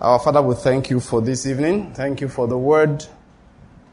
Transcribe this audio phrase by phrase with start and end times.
[0.00, 1.92] Our Father, we thank you for this evening.
[1.92, 3.04] Thank you for the word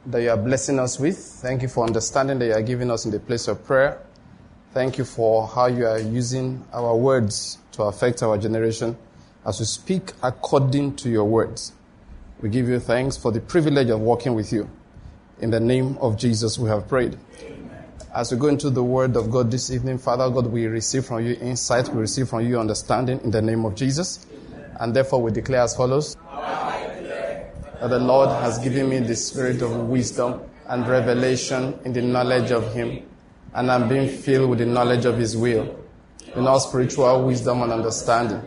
[0.06, 1.18] that you are blessing us with.
[1.18, 4.00] Thank you for understanding that you are giving us in the place of prayer.
[4.72, 8.96] Thank you for how you are using our words to affect our generation
[9.48, 11.74] as we speak according to your words.
[12.40, 14.70] We give you thanks for the privilege of walking with you.
[15.42, 17.18] In the name of Jesus, we have prayed.
[17.42, 17.84] Amen.
[18.14, 21.26] As we go into the word of God this evening, Father God, we receive from
[21.26, 24.28] you insight, we receive from you understanding in the name of Jesus.
[24.80, 29.72] And therefore we declare as follows that the Lord has given me the spirit of
[29.88, 33.06] wisdom and revelation in the knowledge of Him,
[33.54, 35.80] and I'm being filled with the knowledge of His will,
[36.36, 38.42] in all spiritual wisdom and understanding.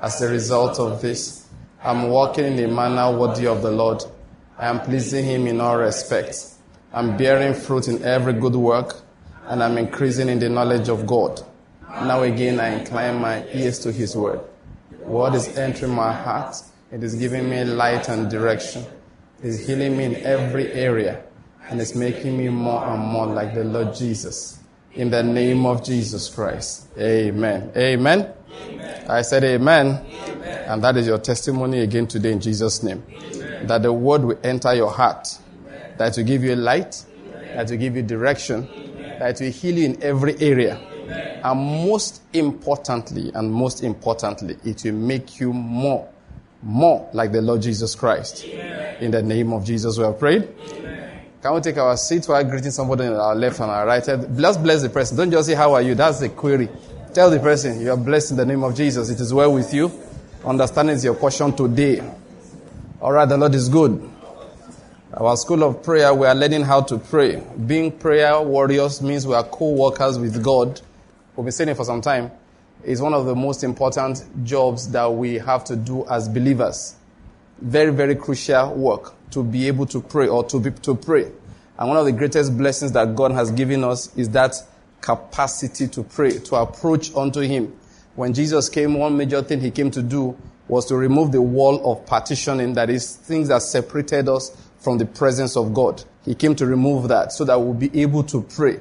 [0.00, 1.46] As a result of this,
[1.82, 4.02] I'm walking in a manner worthy of the Lord
[4.60, 6.58] I am pleasing Him in all respects.
[6.92, 8.94] I'm bearing fruit in every good work,
[9.46, 11.40] and I'm increasing in the knowledge of God.
[11.88, 14.40] Now again, I incline my ears to His word.
[15.10, 16.56] Word is entering my heart.
[16.92, 18.84] It is giving me light and direction.
[19.42, 21.22] It is healing me in every area,
[21.68, 24.60] and it's making me more and more like the Lord Jesus.
[24.92, 26.86] In the name of Jesus Christ.
[26.98, 27.72] Amen.
[27.76, 28.32] Amen.
[28.62, 29.10] amen.
[29.10, 30.04] I said amen.
[30.06, 30.64] amen.
[30.68, 33.02] And that is your testimony again today in Jesus' name
[33.66, 35.38] that the word will enter your heart,
[35.98, 37.04] that will give you light,
[37.54, 38.68] that will give you direction,
[39.18, 40.80] that will heal you in every area.
[41.42, 46.08] And most importantly, and most importantly, it will make you more,
[46.62, 48.44] more like the Lord Jesus Christ.
[48.44, 50.48] In the name of Jesus, we have prayed.
[51.42, 54.04] Can we take our seats while greeting somebody on our left and our right?
[54.28, 55.16] Bless, bless the person.
[55.16, 55.94] Don't just say, How are you?
[55.94, 56.68] That's the query.
[57.14, 59.08] Tell the person, You are blessed in the name of Jesus.
[59.08, 59.90] It is well with you.
[60.44, 62.02] Understanding is your portion today.
[63.00, 64.10] All right, the Lord is good.
[65.14, 67.42] Our school of prayer, we are learning how to pray.
[67.66, 70.80] Being prayer warriors means we are co-workers with God.
[71.40, 72.30] We've been saying it for some time.
[72.84, 76.96] is one of the most important jobs that we have to do as believers.
[77.62, 81.32] Very, very crucial work to be able to pray or to be, to pray.
[81.78, 84.54] And one of the greatest blessings that God has given us is that
[85.00, 87.74] capacity to pray, to approach unto Him.
[88.16, 90.36] When Jesus came, one major thing He came to do
[90.68, 95.06] was to remove the wall of partitioning, that is, things that separated us from the
[95.06, 96.04] presence of God.
[96.22, 98.80] He came to remove that so that we'll be able to pray.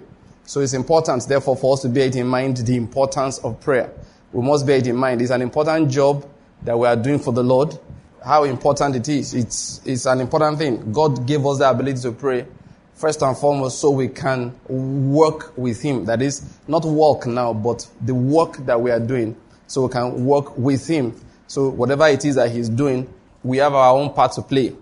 [0.50, 3.94] So it's important, therefore, for us to bear it in mind the importance of prayer.
[4.34, 5.22] We must bear it in mind.
[5.22, 6.28] It's an important job
[6.64, 7.78] that we are doing for the Lord.
[8.26, 9.36] How important it is.
[9.36, 10.92] It's, it's an important thing.
[10.92, 12.48] God gave us the ability to pray
[12.96, 16.06] first and foremost so we can work with Him.
[16.06, 19.36] That is, not work now, but the work that we are doing
[19.68, 21.14] so we can work with Him.
[21.46, 23.08] So whatever it is that he's doing,
[23.44, 24.76] we have our own part to play.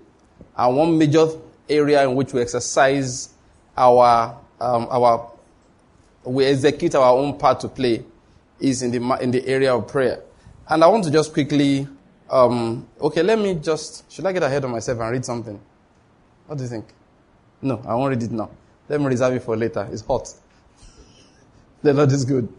[0.56, 1.28] And one major
[1.70, 3.34] area in which we exercise
[3.76, 5.34] our, um, our,
[6.28, 8.04] we execute our own part to play
[8.60, 10.22] is in the, in the area of prayer.
[10.70, 11.88] And I want to just quickly,
[12.30, 15.60] um, okay, let me just, should I get ahead of myself and read something?
[16.48, 16.86] What do you think?
[17.62, 18.50] No, I won't read it now.
[18.90, 19.88] Let me reserve it for later.
[19.92, 20.34] It's hot.
[21.84, 22.50] The Lord is good.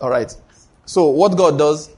[0.00, 0.32] All right.
[0.84, 1.90] So what God does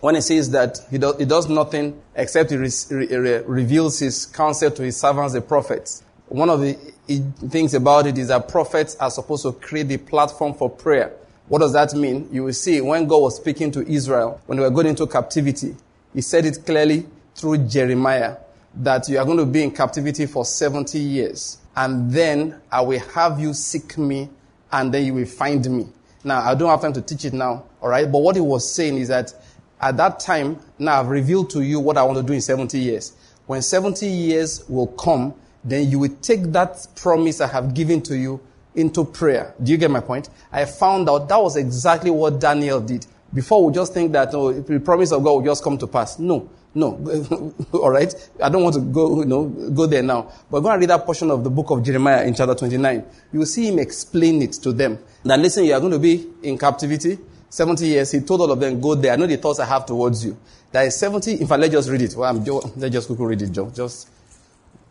[0.00, 4.26] when he says that he, do, he does nothing except he, re, re, reveals his
[4.26, 6.04] counsel to his servants, the prophets.
[6.26, 10.54] One of the things about it is that prophets are supposed to create the platform
[10.54, 11.12] for prayer.
[11.48, 12.28] What does that mean?
[12.30, 15.74] You will see when God was speaking to Israel, when they were going into captivity,
[16.14, 18.36] he said it clearly through Jeremiah
[18.74, 21.58] that you are going to be in captivity for 70 years.
[21.74, 24.28] And then I will have you seek me
[24.70, 25.88] and then you will find me.
[26.24, 28.10] Now, I don't have time to teach it now, alright?
[28.10, 29.32] But what he was saying is that
[29.80, 32.78] at that time, now I've revealed to you what I want to do in 70
[32.78, 33.12] years.
[33.46, 35.34] When 70 years will come,
[35.70, 38.40] then you will take that promise I have given to you
[38.74, 39.54] into prayer.
[39.62, 40.28] Do you get my point?
[40.52, 43.06] I found out that was exactly what Daniel did.
[43.32, 46.18] Before we just think that oh, the promise of God will just come to pass.
[46.18, 47.54] No, no.
[47.72, 48.12] All right.
[48.42, 50.32] I don't want to go, you know, go there now.
[50.50, 53.04] But go and read that portion of the book of Jeremiah in chapter 29.
[53.32, 54.98] You will see him explain it to them.
[55.24, 57.18] That listen, you are going to be in captivity.
[57.50, 59.12] 70 years, he told all of them, go there.
[59.12, 60.36] I know the thoughts I have towards you.
[60.70, 62.14] There is 70, in fact, let's just read it.
[62.14, 63.70] Well, I'm, let's just quickly read it, Joe.
[63.74, 64.10] Just,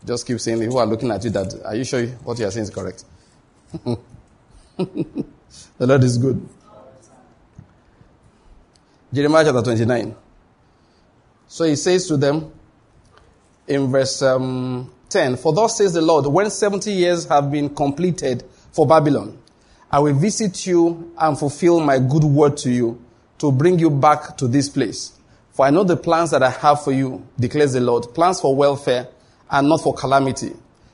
[0.06, 2.52] just keep saying, who are looking at you that, are you sure what you are
[2.52, 3.04] saying is correct?
[3.84, 3.98] the
[5.80, 6.48] Lord is good.
[9.14, 10.16] Jeremiah chapter 29.
[11.48, 12.52] So he says to them
[13.68, 18.44] in verse um, 10, For thus says the Lord, when 70 years have been completed
[18.72, 19.38] for Babylon,
[19.90, 23.02] I will visit you and fulfill my good word to you
[23.40, 25.14] to bring you back to this place.
[25.52, 28.56] For I know the plans that I have for you, declares the Lord, plans for
[28.56, 29.08] welfare
[29.50, 30.54] and not for calamity,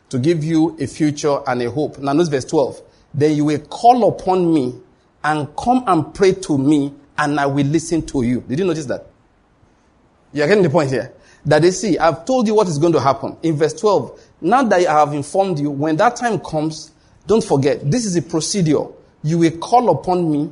[0.09, 1.97] to give you a future and a hope.
[1.97, 2.81] Now notice verse 12.
[3.13, 4.75] Then you will call upon me
[5.23, 8.41] and come and pray to me and I will listen to you.
[8.41, 9.07] Did you notice that?
[10.31, 11.13] You're getting the point here.
[11.45, 13.38] That they see, I've told you what is going to happen.
[13.44, 16.91] In verse 12, now that I have informed you, when that time comes,
[17.27, 18.85] don't forget, this is a procedure.
[19.23, 20.51] You will call upon me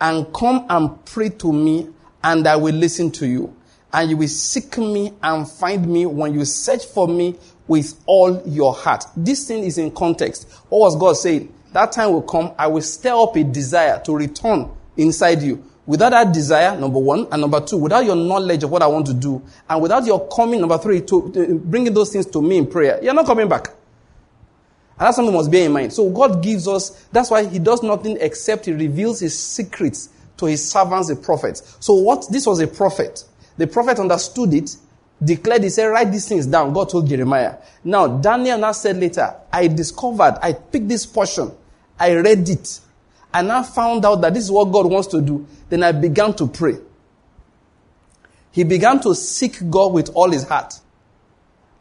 [0.00, 1.88] and come and pray to me
[2.22, 3.55] and I will listen to you.
[3.92, 7.36] And you will seek me and find me when you search for me
[7.66, 9.04] with all your heart.
[9.16, 10.50] This thing is in context.
[10.68, 11.52] What was God saying?
[11.72, 15.62] That time will come, I will stir up a desire to return inside you.
[15.84, 19.06] Without that desire, number one, and number two, without your knowledge of what I want
[19.06, 22.56] to do, and without your coming, number three, to, to bringing those things to me
[22.56, 23.68] in prayer, you're not coming back.
[24.98, 25.92] And that's something must bear in mind.
[25.92, 30.46] So God gives us, that's why He does nothing except He reveals His secrets to
[30.46, 31.76] His servants, the prophets.
[31.80, 33.24] So what, this was a prophet.
[33.56, 34.76] The prophet understood it,
[35.22, 36.72] declared, he said, write these things down.
[36.72, 37.56] God told Jeremiah.
[37.82, 41.52] Now, Daniel now said later, I discovered, I picked this portion,
[41.98, 42.80] I read it,
[43.32, 45.46] and I found out that this is what God wants to do.
[45.68, 46.76] Then I began to pray.
[48.52, 50.80] He began to seek God with all his heart.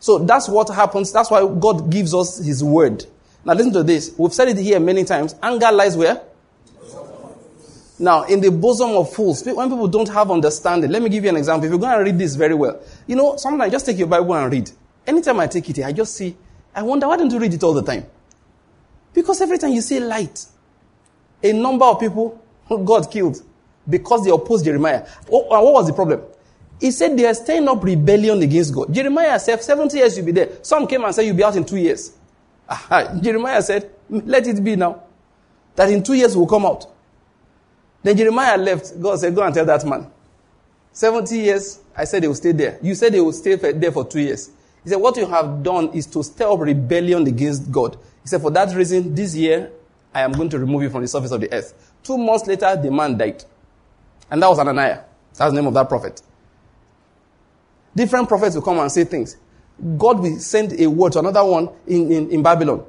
[0.05, 1.11] So that's what happens.
[1.11, 3.03] That's why God gives us His word.
[3.43, 4.13] Now listen to this.
[4.17, 5.33] We've said it here many times.
[5.41, 6.21] Anger lies where?
[7.97, 11.29] Now, in the bosom of fools, when people don't have understanding, let me give you
[11.29, 11.65] an example.
[11.65, 14.07] If you're going to read this very well, you know, sometimes I just take your
[14.07, 14.69] Bible and read.
[15.07, 16.35] Anytime I take it I just see,
[16.73, 18.05] I wonder, why don't you read it all the time?
[19.13, 20.45] Because every time you see light,
[21.41, 23.41] a number of people God killed
[23.87, 25.05] because they opposed Jeremiah.
[25.27, 26.21] What was the problem?
[26.81, 28.91] He said they are stirring up rebellion against God.
[28.93, 30.49] Jeremiah said, 70 years you'll be there.
[30.63, 32.11] Some came and said you'll be out in two years.
[32.67, 33.19] Aha.
[33.21, 35.03] Jeremiah said, let it be now.
[35.75, 36.87] That in two years we'll come out.
[38.05, 39.01] Then Jeremiah left.
[39.01, 40.05] God said, go and tell that man.
[40.93, 42.77] 70 years, I said they will stay there.
[42.79, 44.51] You said they will stay there for two years.
[44.83, 47.97] He said, what you have done is to stir up rebellion against God.
[48.21, 49.71] He said, for that reason, this year,
[50.13, 51.93] I am going to remove you from the surface of the earth.
[52.03, 53.43] Two months later, the man died.
[54.29, 55.03] And that was Ananiah.
[55.35, 56.21] That's the name of that prophet.
[57.95, 59.35] Different prophets will come and say things.
[59.97, 62.85] God will send a word to another one in, in, in Babylon,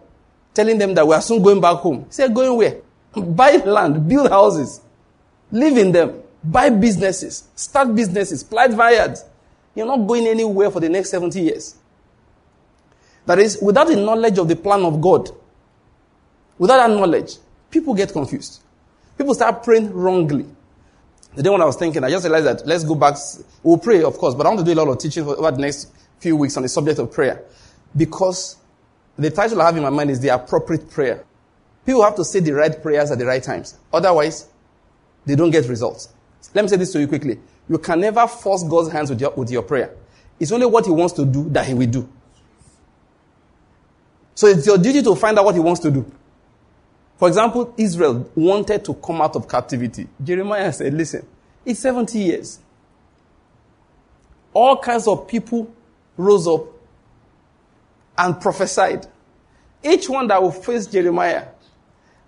[0.52, 2.04] telling them that we are soon going back home.
[2.04, 2.82] He said, going where?
[3.16, 4.82] Buy land, build houses,
[5.50, 9.24] live in them, buy businesses, start businesses, plant vineyards.
[9.74, 11.76] You're not going anywhere for the next 70 years.
[13.26, 15.28] That is, without the knowledge of the plan of God,
[16.58, 17.36] without that knowledge,
[17.70, 18.62] people get confused.
[19.18, 20.46] People start praying wrongly.
[21.34, 23.16] The day when I was thinking, I just realized that let's go back.
[23.62, 25.58] We'll pray, of course, but I want to do a lot of teaching over the
[25.58, 27.42] next few weeks on the subject of prayer.
[27.94, 28.56] Because
[29.18, 31.24] the title I have in my mind is the appropriate prayer.
[31.84, 33.76] People have to say the right prayers at the right times.
[33.92, 34.48] Otherwise,
[35.26, 36.08] they don't get results.
[36.54, 37.38] Let me say this to you quickly.
[37.68, 39.94] You can never force God's hands with your, with your prayer.
[40.38, 42.08] It's only what He wants to do that He will do.
[44.34, 46.10] So it's your duty to find out what He wants to do.
[47.16, 50.06] For example, Israel wanted to come out of captivity.
[50.22, 51.26] Jeremiah said, listen,
[51.64, 52.60] it's 70 years.
[54.52, 55.72] All kinds of people
[56.16, 56.66] rose up
[58.18, 59.06] and prophesied.
[59.82, 61.46] Each one that will face Jeremiah,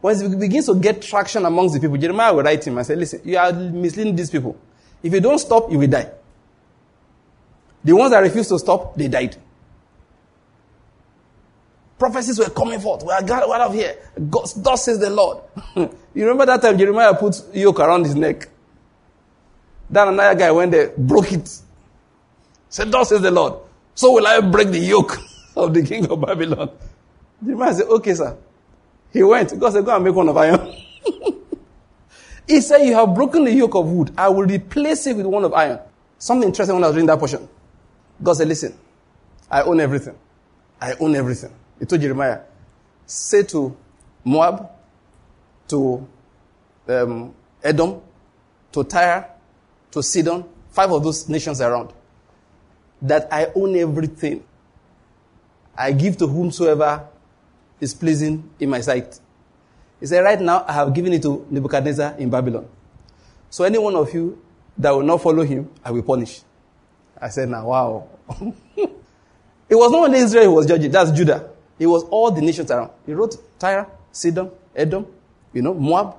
[0.01, 2.95] once he begins to get traction amongst the people, Jeremiah will write him and say,
[2.95, 4.57] listen, you are misleading these people.
[5.03, 6.11] If you don't stop, you will die.
[7.83, 9.37] The ones that refused to stop, they died.
[11.99, 13.03] Prophecies were coming forth.
[13.05, 13.97] We are glad out of here.
[14.31, 15.39] God, thus says the Lord.
[15.77, 18.49] you remember that time Jeremiah put yoke around his neck?
[19.91, 21.51] Then another guy went there, broke it.
[22.69, 23.55] Said, thus says the Lord.
[23.95, 25.19] So will I break the yoke
[25.57, 26.71] of the king of Babylon.
[27.45, 28.37] Jeremiah said, okay, sir.
[29.13, 29.59] He went.
[29.59, 30.75] God said, go and make one of iron.
[32.47, 34.13] he said, you have broken the yoke of wood.
[34.17, 35.81] I will replace it with one of iron.
[36.19, 37.49] Something interesting when I was reading that portion.
[38.23, 38.77] God said, listen,
[39.51, 40.17] I own everything.
[40.81, 41.53] I own everything.
[41.79, 42.41] He told Jeremiah,
[43.07, 43.77] say to
[44.25, 44.69] Moab,
[45.69, 46.07] to
[46.89, 48.01] um, Edom,
[48.73, 49.31] to Tyre,
[49.91, 51.93] to Sidon, five of those nations around,
[53.03, 54.45] that I own everything.
[55.77, 57.07] I give to whomsoever
[57.81, 59.19] is pleasing in my sight.
[60.01, 62.69] He said, Right now, I have given it to Nebuchadnezzar in Babylon.
[63.51, 64.41] So, any one of you
[64.77, 66.41] that will not follow him, I will punish.
[67.21, 68.09] I said, Now, wow.
[68.77, 71.51] it was not only Israel who was judging, that's Judah.
[71.79, 72.91] It was all the nations around.
[73.07, 75.07] He wrote Tyre, Sidon, Edom,
[75.53, 76.17] you know, Moab,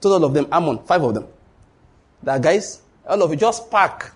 [0.00, 1.26] total of them, Ammon, five of them.
[2.22, 4.12] That guys, all of you just pack.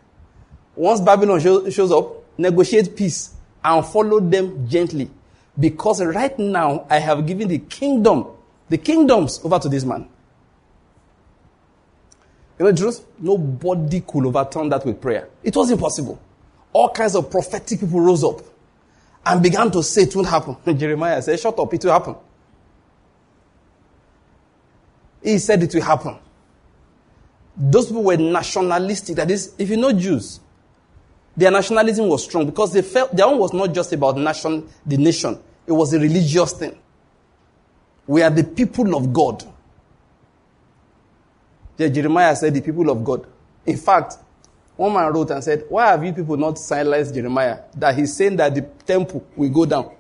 [0.74, 5.10] Once Babylon show, shows up, negotiate peace and follow them gently.
[5.58, 8.26] Because right now I have given the kingdom,
[8.68, 10.08] the kingdoms over to this man.
[12.58, 13.04] You know truth?
[13.18, 15.28] Nobody could overturn that with prayer.
[15.42, 16.20] It was impossible.
[16.72, 18.40] All kinds of prophetic people rose up
[19.26, 20.56] and began to say it won't happen.
[20.78, 22.16] Jeremiah said, Shut up, it will happen.
[25.22, 26.18] He said it will happen.
[27.56, 29.16] Those people were nationalistic.
[29.16, 30.40] That is, if you know Jews,
[31.36, 34.96] Their nationalism was strong because they felt their own was not just about nation, the
[34.96, 35.38] nation.
[35.66, 36.78] It was a religious thing.
[38.06, 39.44] We are the people of God.
[41.78, 43.26] Jeremiah said, the people of God.
[43.66, 44.18] In fact,
[44.76, 47.60] one man wrote and said, Why have you people not silenced Jeremiah?
[47.76, 49.90] That he's saying that the temple will go down.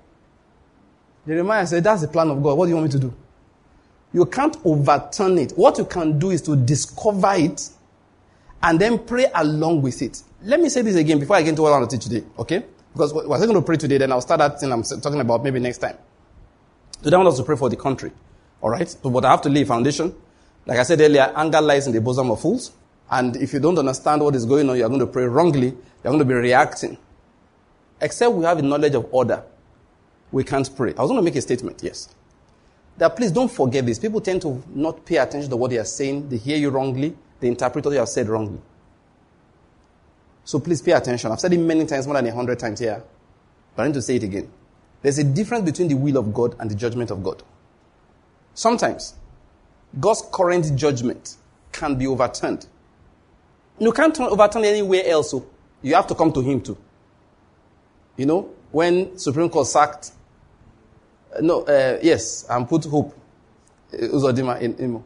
[1.26, 2.56] Jeremiah said, That's the plan of God.
[2.56, 3.14] What do you want me to do?
[4.12, 5.52] You can't overturn it.
[5.52, 7.68] What you can do is to discover it
[8.62, 10.22] and then pray along with it.
[10.44, 12.26] Let me say this again before I get into what I want to teach today,
[12.38, 12.64] okay?
[12.92, 15.60] Because we're going to pray today, then I'll start that thing I'm talking about maybe
[15.60, 15.96] next time.
[17.02, 18.10] Today I want us to pray for the country,
[18.60, 18.94] all right?
[19.02, 20.14] But I have to lay foundation.
[20.66, 22.72] Like I said earlier, anger lies in the bosom of fools.
[23.10, 25.68] And if you don't understand what is going on, you're going to pray wrongly.
[25.68, 26.98] You're going to be reacting.
[28.00, 29.44] Except we have a knowledge of order,
[30.32, 30.92] we can't pray.
[30.96, 32.12] I was going to make a statement, yes.
[32.98, 33.98] That please don't forget this.
[33.98, 36.28] People tend to not pay attention to what they are saying.
[36.28, 37.16] They hear you wrongly.
[37.38, 38.60] They interpret what you have said wrongly.
[40.44, 41.30] So please pay attention.
[41.30, 43.02] I've said it many times, more than a hundred times here.
[43.76, 44.50] But I need to say it again.
[45.02, 47.42] There's a difference between the will of God and the judgment of God.
[48.54, 49.14] Sometimes,
[49.98, 51.36] God's current judgment
[51.72, 52.66] can be overturned
[53.78, 55.30] you can't overturn anywhere else.
[55.30, 55.46] So
[55.82, 56.76] you have to come to him too.
[58.16, 60.12] You know, when Supreme Court sacked,
[61.34, 63.16] uh, no, uh, yes, and put Hope,
[63.92, 65.04] uh, Uzodimma in Imo.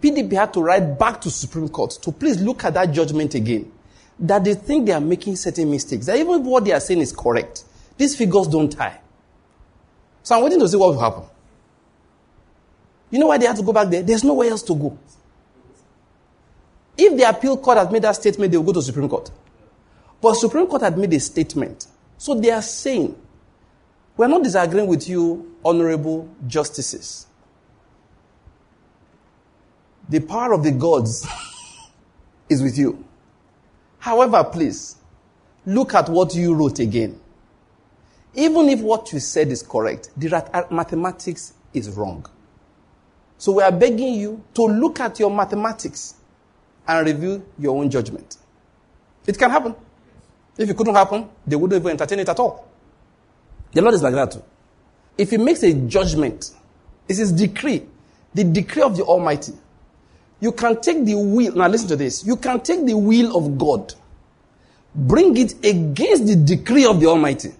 [0.00, 3.72] PDP had to write back to Supreme Court to please look at that judgment again.
[4.22, 6.06] That they think they are making certain mistakes.
[6.06, 7.64] That even what they are saying is correct.
[7.98, 8.98] These figures don't tie.
[10.22, 11.24] So I'm waiting to see what will happen.
[13.10, 14.02] You know why they have to go back there?
[14.02, 14.96] There's nowhere else to go.
[16.96, 19.30] If the appeal court had made that statement, they will go to Supreme Court.
[20.20, 21.86] But Supreme Court had made a statement.
[22.16, 23.16] So they are saying,
[24.16, 27.26] we're not disagreeing with you, honorable justices.
[30.08, 31.26] The power of the gods
[32.48, 33.04] is with you.
[34.02, 34.96] However, please,
[35.64, 37.20] look at what you wrote again.
[38.34, 42.26] Even if what you said is correct, the uh, mathematics is wrong.
[43.38, 46.14] So we are begging you to look at your mathematics
[46.88, 48.38] and review your own judgment.
[49.24, 49.72] It can happen.
[50.58, 52.68] If it couldn't happen, they wouldn't even entertain it at all.
[53.70, 54.42] The Lord is like that too.
[55.16, 56.50] If He makes a judgment,
[57.08, 57.86] it's His decree,
[58.34, 59.52] the decree of the Almighty.
[60.42, 62.26] You can take the will, now listen to this.
[62.26, 63.94] You can take the will of God,
[64.92, 67.52] bring it against the decree of the Almighty,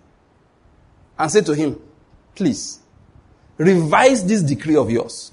[1.16, 1.80] and say to Him,
[2.34, 2.80] please,
[3.56, 5.30] revise this decree of yours.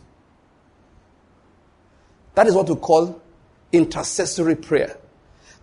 [2.35, 3.19] That is what we call
[3.71, 4.95] intercessory prayer.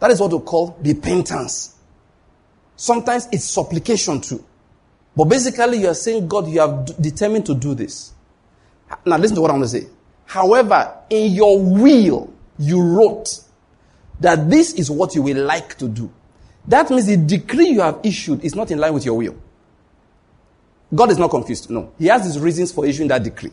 [0.01, 1.77] That is what we call repentance.
[2.75, 4.45] Sometimes it's supplication too.
[5.15, 8.13] But basically, you are saying, God, you have determined to do this.
[9.05, 9.87] Now, listen to what I'm going to say.
[10.27, 13.41] However, in your will, you wrote
[14.21, 16.11] that this is what you will like to do.
[16.69, 19.37] That means the decree you have issued is not in line with your will.
[20.95, 21.71] God is not confused.
[21.71, 21.93] No.
[21.99, 23.53] He has his reasons for issuing that decree.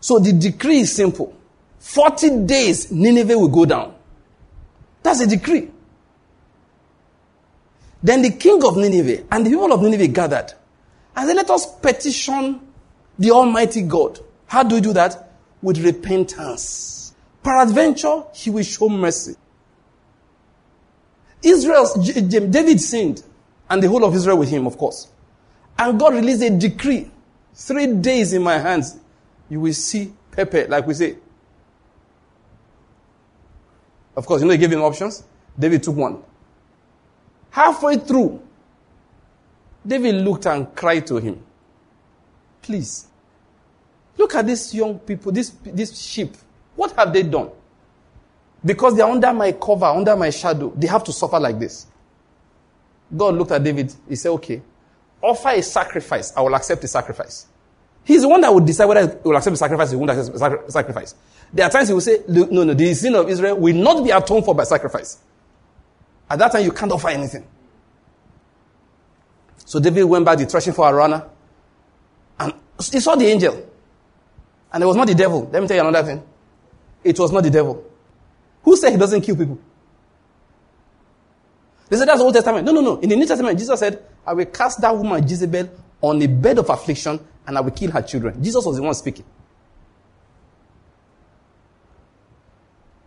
[0.00, 1.34] So the decree is simple.
[1.78, 3.94] 40 days, Nineveh will go down.
[5.02, 5.70] That's a decree.
[8.02, 10.52] Then the king of Nineveh and the people of Nineveh gathered
[11.16, 12.60] and said, Let us petition
[13.18, 14.20] the Almighty God.
[14.46, 15.27] How do we do that?
[15.62, 17.14] With repentance.
[17.42, 19.34] Peradventure, he will show mercy.
[21.42, 23.22] Israel, David sinned,
[23.70, 25.08] and the whole of Israel with him, of course.
[25.78, 27.10] And God released a decree.
[27.54, 28.96] Three days in my hands,
[29.48, 31.16] you will see Pepe, like we say,
[34.16, 35.22] of course, you know, he gave him options.
[35.56, 36.22] David took one.
[37.50, 38.42] Halfway through,
[39.86, 41.40] David looked and cried to him,
[42.62, 43.06] Please,
[44.18, 46.36] look at these young people, this, this sheep.
[46.76, 47.50] What have they done?
[48.64, 51.86] Because they are under my cover, under my shadow, they have to suffer like this.
[53.16, 53.94] God looked at David.
[54.08, 54.60] He said, Okay,
[55.22, 56.32] offer a sacrifice.
[56.36, 57.46] I will accept the sacrifice.
[58.04, 60.10] He's the one that will decide whether he will accept the sacrifice or he won't
[60.10, 61.14] accept the sacrifice.
[61.52, 64.10] There are times he will say, no, no, the sin of Israel will not be
[64.10, 65.18] atoned for by sacrifice.
[66.28, 67.46] At that time, you can't offer anything.
[69.64, 71.28] So David went back the threshing for Araunah,
[72.38, 72.54] and
[72.90, 73.67] he saw the angel.
[74.72, 75.48] And it was not the devil.
[75.50, 76.22] Let me tell you another thing.
[77.02, 77.84] It was not the devil.
[78.62, 79.58] Who said he doesn't kill people?
[81.88, 82.66] They said that's the Old Testament.
[82.66, 82.98] No, no, no.
[82.98, 85.70] In the New Testament, Jesus said, I will cast that woman Jezebel
[86.02, 88.42] on a bed of affliction and I will kill her children.
[88.42, 89.24] Jesus was the one speaking.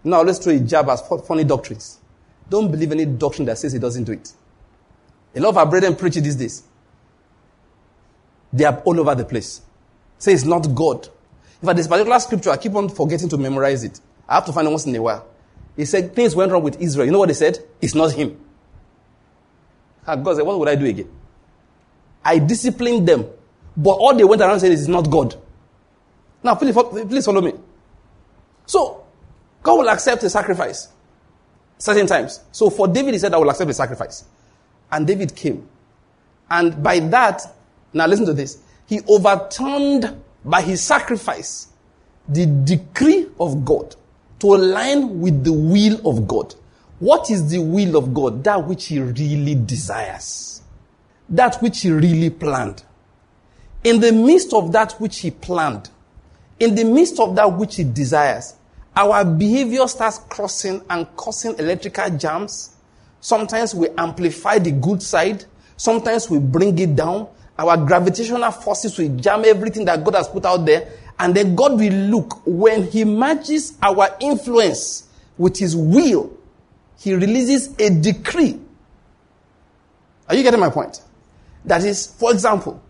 [0.04, 2.00] Now let's throw a jab at funny doctrines.
[2.50, 4.34] Don't believe any doctrine that says he doesn't do it.
[5.36, 6.64] A lot of our brethren preach it these days.
[8.52, 9.62] They are all over the place.
[10.18, 11.08] Say it's not God.
[11.66, 14.00] Fact, this particular scripture, I keep on forgetting to memorize it.
[14.28, 15.28] I have to find it once in a while.
[15.76, 17.06] He said things went wrong with Israel.
[17.06, 17.60] You know what he said?
[17.80, 18.40] It's not him.
[20.06, 21.10] And God said, What would I do again?
[22.24, 23.26] I disciplined them.
[23.78, 25.36] But all they went around saying is not God.
[26.44, 27.54] Now, please, please follow me.
[28.66, 29.06] So,
[29.64, 30.90] God will accept a sacrifice
[31.78, 32.42] certain times.
[32.52, 34.26] So, for David, he said, I will accept a sacrifice.
[34.92, 35.68] And David came.
[36.50, 37.42] And by that,
[37.94, 38.58] now listen to this.
[38.88, 41.68] He overturned by his sacrifice
[42.28, 43.96] the decree of God
[44.40, 46.56] to align with the will of God.
[47.00, 48.44] What is the will of God?
[48.44, 50.62] That which he really desires.
[51.30, 52.84] That which he really planned.
[53.84, 55.90] In the midst of that which he planned,
[56.60, 58.56] in the midst of that which he desires,
[58.96, 62.76] our behavior starts crossing and causing electrical jams.
[63.20, 65.46] Sometimes we amplify the good side.
[65.78, 67.28] Sometimes we bring it down.
[67.62, 70.94] Our gravitational forces will jam everything that God has put out there.
[71.20, 76.36] And then God will look when He matches our influence with His will,
[76.98, 78.60] He releases a decree.
[80.28, 81.02] Are you getting my point?
[81.64, 82.82] That is, for example,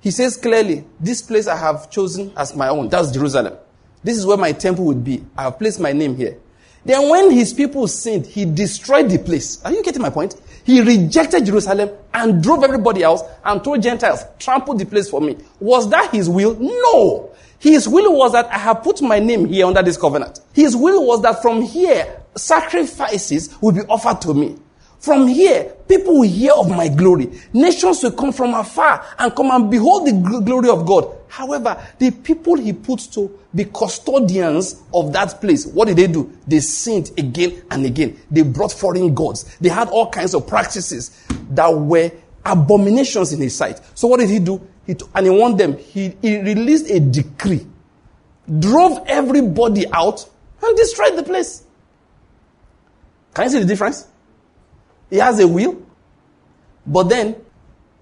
[0.00, 2.88] He says clearly, This place I have chosen as my own.
[2.88, 3.56] That's Jerusalem.
[4.02, 5.24] This is where my temple would be.
[5.36, 6.36] I have placed my name here.
[6.84, 9.62] Then when his people sinned, he destroyed the place.
[9.64, 10.34] Are you getting my point?
[10.68, 15.38] He rejected Jerusalem and drove everybody else and told Gentiles, trample the place for me.
[15.60, 16.56] Was that his will?
[16.60, 17.30] No.
[17.58, 20.40] His will was that I have put my name here under this covenant.
[20.52, 24.58] His will was that from here, sacrifices will be offered to me.
[24.98, 27.30] From here, people will hear of my glory.
[27.52, 31.16] Nations will come from afar and come and behold the glory of God.
[31.28, 36.32] However, the people he put to be custodians of that place, what did they do?
[36.46, 38.18] They sinned again and again.
[38.30, 39.56] They brought foreign gods.
[39.58, 42.10] They had all kinds of practices that were
[42.44, 43.80] abominations in his sight.
[43.94, 44.66] So what did he do?
[44.86, 45.76] He t- and he warned them.
[45.76, 47.64] He, he released a decree,
[48.58, 50.28] drove everybody out,
[50.62, 51.62] and destroyed the place.
[53.34, 54.08] Can you see the difference?
[55.10, 55.82] He has a will.
[56.86, 57.36] But then,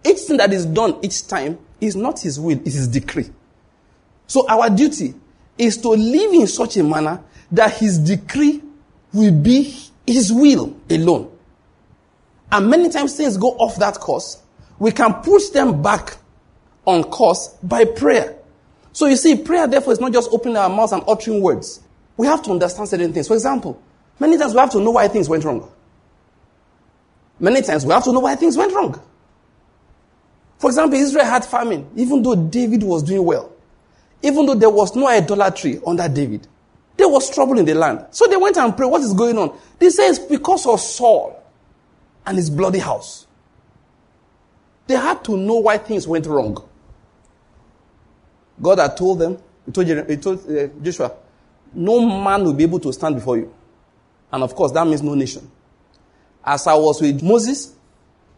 [0.05, 3.31] each thing that is done each time is not his will, it is his decree.
[4.27, 5.15] So our duty
[5.59, 8.63] is to live in such a manner that his decree
[9.13, 9.75] will be
[10.07, 11.31] his will alone.
[12.51, 14.43] And many times things go off that course.
[14.79, 16.17] We can push them back
[16.85, 18.37] on course by prayer.
[18.93, 21.81] So you see, prayer therefore is not just opening our mouths and uttering words.
[22.17, 23.29] We have to understand certain things.
[23.29, 23.81] For example,
[24.19, 25.71] many times we have to know why things went wrong.
[27.39, 29.01] Many times we have to know why things went wrong.
[30.59, 33.53] For example, Israel had famine, even though David was doing well.
[34.23, 36.49] Even though there was no idolatry under David.
[36.97, 38.07] There was trouble in the land.
[38.11, 39.59] So they went and prayed, what is going on?
[39.79, 41.43] They say it's because of Saul
[42.25, 43.27] and his bloody house.
[44.87, 46.57] They had to know why things went wrong.
[48.61, 51.13] God had told them, he told, he told uh, Joshua,
[51.75, 53.55] no man will be able to stand before you.
[54.33, 55.51] And of course, that means no nation.
[56.47, 57.75] As I was with Moses,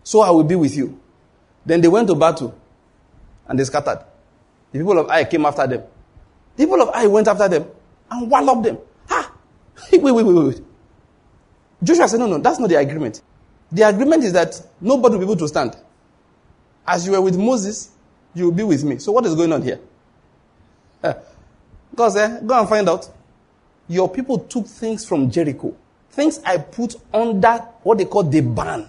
[0.03, 0.99] so I will be with you.
[1.67, 2.59] Then they went to battle
[3.47, 4.03] and they scattered.
[4.73, 5.83] The people of Ai came after them.
[6.57, 7.67] The people of Ai went after them
[8.11, 8.79] and walloped them.
[9.09, 9.33] Ha!
[9.93, 10.63] wait, wait, wait, wait.
[11.83, 13.21] Joshua said, no, no, that's not the agreement.
[13.71, 15.77] The agreement is that nobody will be able to stand.
[16.87, 17.91] As you were with Moses,
[18.35, 18.99] you will be with me.
[18.99, 19.79] So what is going on here?
[21.03, 21.15] Uh,
[21.95, 23.09] God said, go and find out.
[23.89, 25.75] Your people took things from Jericho
[26.11, 28.89] things I put under what they call the ban.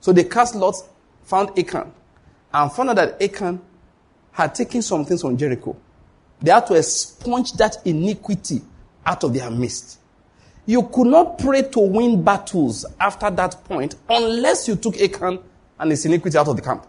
[0.00, 0.84] So they cast lots,
[1.24, 1.92] found Achan,
[2.52, 3.60] and found out that Achan
[4.32, 5.76] had taken some things from Jericho.
[6.40, 8.62] They had to expunge that iniquity
[9.06, 9.98] out of their midst.
[10.66, 15.38] You could not pray to win battles after that point unless you took Achan
[15.78, 16.86] and his iniquity out of the camp.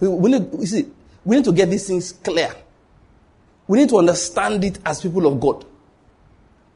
[0.00, 0.86] We, we, need, see,
[1.24, 2.54] we need to get these things clear.
[3.68, 5.64] We need to understand it as people of God.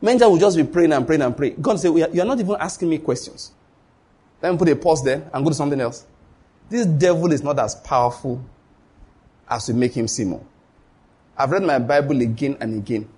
[0.02, 1.56] Many will just be praying and praying and praying.
[1.60, 3.52] God say, You are not even asking me questions.
[4.42, 6.04] Let me put a pause there and go to something else.
[6.68, 8.44] This devil is not as powerful
[9.48, 10.38] as we make him seem.
[11.36, 13.08] I've read my Bible again and again.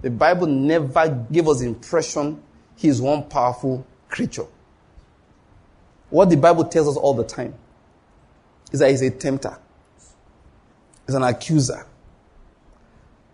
[0.00, 2.42] The Bible never gave us the impression
[2.76, 4.46] he is one powerful creature.
[6.10, 7.54] What the Bible tells us all the time
[8.70, 9.56] is that he's a tempter,
[11.06, 11.86] he's an accuser,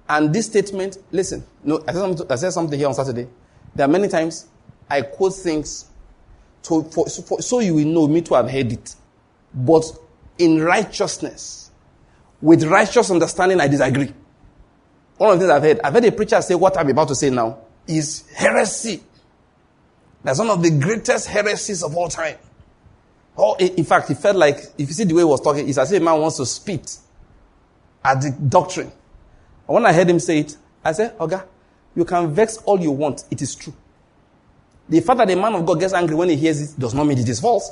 [0.09, 3.29] and this statement, listen, no, I said, I said something here on Saturday.
[3.75, 4.47] There are many times
[4.88, 5.87] I quote things
[6.62, 8.94] to, for, for, so you will know me to have heard it.
[9.53, 9.85] But
[10.38, 11.71] in righteousness,
[12.40, 14.12] with righteous understanding, I disagree.
[15.18, 17.14] One of the things I've heard, I've heard a preacher say what I'm about to
[17.14, 19.03] say now is heresy.
[20.23, 22.38] That's one of the greatest heresies of all time.
[23.37, 25.79] Oh, in fact, he felt like, if you see the way he was talking, it's
[25.79, 26.99] as if a man wants to spit
[28.05, 28.90] at the doctrine.
[29.69, 31.45] And when I heard him say it, I said, Oga,
[31.95, 33.25] you can vex all you want.
[33.31, 33.75] It is true.
[34.89, 37.07] The fact that the man of God gets angry when he hears it does not
[37.07, 37.71] mean it is false.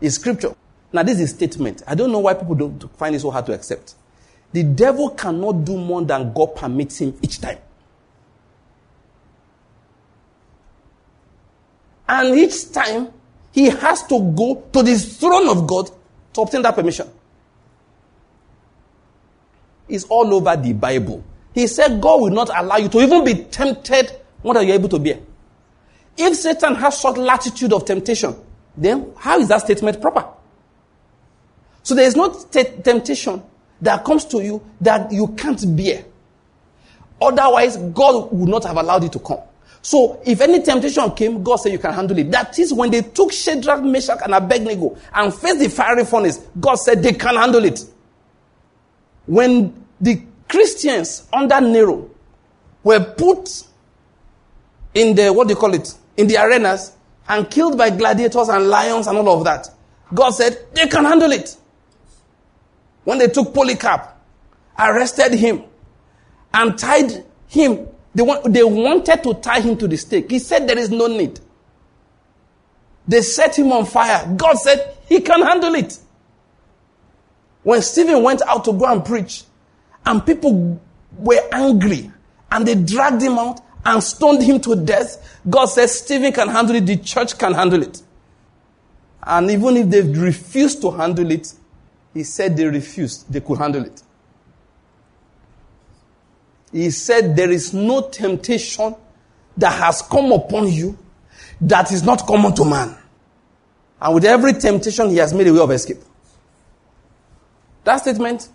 [0.00, 0.54] It's scripture.
[0.92, 1.82] Now, this is a statement.
[1.86, 3.94] I don't know why people don't find it so hard to accept.
[4.52, 7.58] The devil cannot do more than God permits him each time.
[12.08, 13.12] And each time,
[13.52, 15.90] he has to go to the throne of God
[16.34, 17.08] to obtain that permission.
[19.88, 21.24] It's all over the Bible.
[21.54, 24.10] He said God will not allow you to even be tempted
[24.42, 25.20] more than you're able to bear.
[26.16, 28.34] If Satan has such latitude of temptation,
[28.76, 30.26] then how is that statement proper?
[31.82, 33.42] So there is no t- temptation
[33.80, 36.04] that comes to you that you can't bear.
[37.20, 39.38] Otherwise, God would not have allowed it to come.
[39.82, 42.30] So, if any temptation came, God said you can handle it.
[42.30, 46.76] That is when they took Shadrach, Meshach, and Abednego and faced the fiery furnace, God
[46.76, 47.84] said they can handle it.
[49.26, 50.22] When the
[50.54, 52.08] Christians under Nero
[52.84, 53.64] were put
[54.94, 56.92] in the, what do you call it, in the arenas
[57.28, 59.68] and killed by gladiators and lions and all of that,
[60.12, 61.56] God said they can handle it.
[63.02, 64.16] When they took Polycarp,
[64.78, 65.64] arrested him,
[66.52, 70.30] and tied him they, want, they wanted to tie him to the stake.
[70.30, 71.40] He said there is no need.
[73.08, 74.32] They set him on fire.
[74.36, 75.98] God said he can handle it.
[77.64, 79.42] When Stephen went out to go and preach,
[80.06, 80.80] and people
[81.18, 82.10] were angry,
[82.50, 86.76] and they dragged him out and stoned him to death, God says, Stephen can handle
[86.76, 88.02] it, the church can handle it.
[89.22, 91.52] And even if they refused to handle it,
[92.12, 94.02] he said they refused, they could handle it.
[96.72, 98.96] He said, There is no temptation
[99.56, 100.98] that has come upon you
[101.60, 102.96] that is not common to man.
[104.00, 105.98] And with every temptation, he has made a way of escape.
[107.84, 108.48] That statement,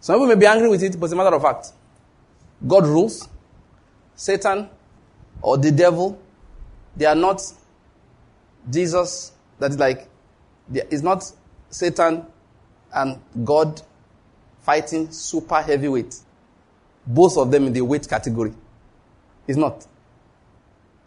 [0.00, 1.72] some people may be angry with it, but it's a matter of fact.
[2.66, 3.28] God rules.
[4.14, 4.68] Satan
[5.40, 6.20] or the devil,
[6.96, 7.40] they are not
[8.70, 9.32] Jesus.
[9.58, 10.08] That is like,
[10.72, 11.30] it's not
[11.70, 12.26] Satan
[12.92, 13.80] and God
[14.60, 16.14] fighting super heavyweight
[17.08, 18.52] both of them in the weight category.
[19.46, 19.86] It's not.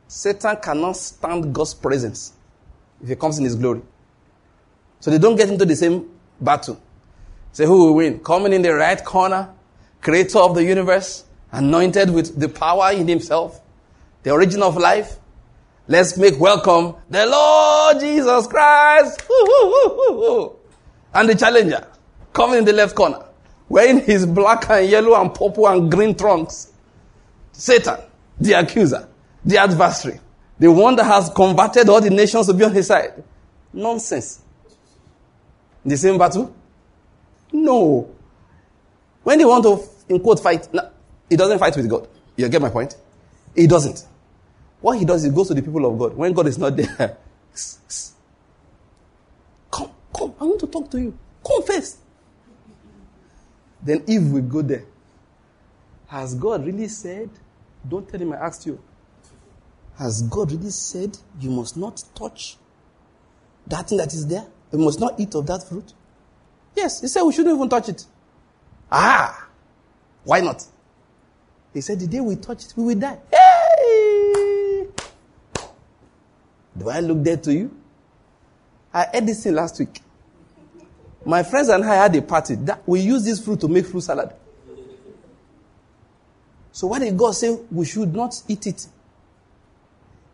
[0.07, 2.33] Satan cannot stand God's presence
[3.01, 3.81] if he comes in his glory.
[4.99, 6.81] So they don't get into the same battle.
[7.53, 8.19] Say, who will win?
[8.19, 9.49] Coming in the right corner,
[10.01, 13.61] creator of the universe, anointed with the power in himself,
[14.23, 15.17] the origin of life.
[15.87, 19.23] Let's make welcome the Lord Jesus Christ.
[21.13, 21.87] And the challenger
[22.31, 23.25] coming in the left corner
[23.71, 26.73] wearing his black and yellow and purple and green trunks.
[27.53, 27.97] Satan,
[28.39, 29.07] the accuser,
[29.45, 30.19] the adversary,
[30.59, 33.23] the one that has converted all the nations to be on his side.
[33.71, 34.41] Nonsense.
[35.85, 36.53] The same battle?
[37.51, 38.09] No.
[39.23, 39.83] When they want to,
[40.13, 40.89] in quote, fight, no,
[41.29, 42.07] he doesn't fight with God.
[42.35, 42.95] You get my point?
[43.55, 44.05] He doesn't.
[44.79, 46.15] What he does, he goes to the people of God.
[46.15, 46.87] When God is not there,
[49.71, 51.17] come, come, I want to talk to you.
[51.45, 51.99] Come first.
[53.83, 54.85] Then if we go there.
[56.07, 57.29] Has God really said?
[57.87, 58.81] Don't tell him I asked you.
[59.97, 62.57] Has God really said you must not touch
[63.67, 64.45] that thing that is there?
[64.71, 65.93] You must not eat of that fruit?
[66.75, 68.05] Yes, he said we shouldn't even touch it.
[68.91, 69.47] Ah,
[70.23, 70.65] why not?
[71.73, 73.19] He said the day we touch it, we will die.
[73.31, 74.87] Hey!
[76.77, 77.75] Do I look dead to you?
[78.93, 80.01] I ate this thing last week.
[81.25, 82.55] My friends and I had a party.
[82.55, 84.33] That we use this fruit to make fruit salad.
[86.71, 88.87] So why did God say we should not eat it?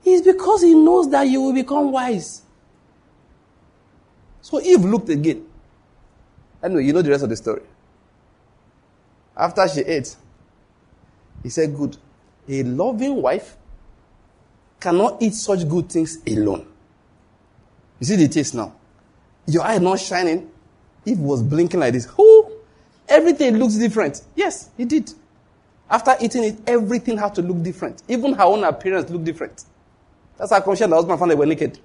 [0.06, 2.44] It's because He knows that you will become wise.
[4.42, 5.46] So Eve looked again.
[6.64, 7.62] Anyway, you know the rest of the story.
[9.36, 10.16] After she ate,
[11.44, 11.98] he said, Good.
[12.50, 13.58] A loving wife
[14.80, 16.66] cannot eat such good things alone.
[18.00, 18.74] You see the taste now.
[19.46, 20.50] Your eye not shining.
[21.06, 22.06] Eve was blinking like this.
[22.06, 22.52] Who?
[23.08, 24.22] Everything looks different.
[24.36, 25.12] Yes, he did.
[25.90, 28.04] After eating it, everything had to look different.
[28.08, 29.64] Even her own appearance looked different.
[30.38, 31.80] That's how conscious the husband found they were naked.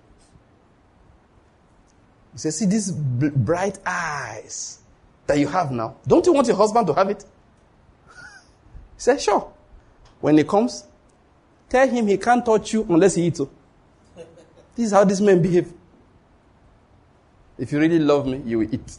[2.32, 4.78] He said, See these bright eyes
[5.26, 5.96] that you have now.
[6.06, 7.24] Don't you want your husband to have it?
[8.06, 8.12] he
[8.96, 9.52] said, Sure.
[10.20, 10.84] When he comes,
[11.68, 13.40] tell him he can't touch you unless he eats.
[13.40, 13.50] You.
[14.16, 14.22] Oh.
[14.74, 15.70] This is how these men behave.
[17.58, 18.96] If you really love me, you will eat.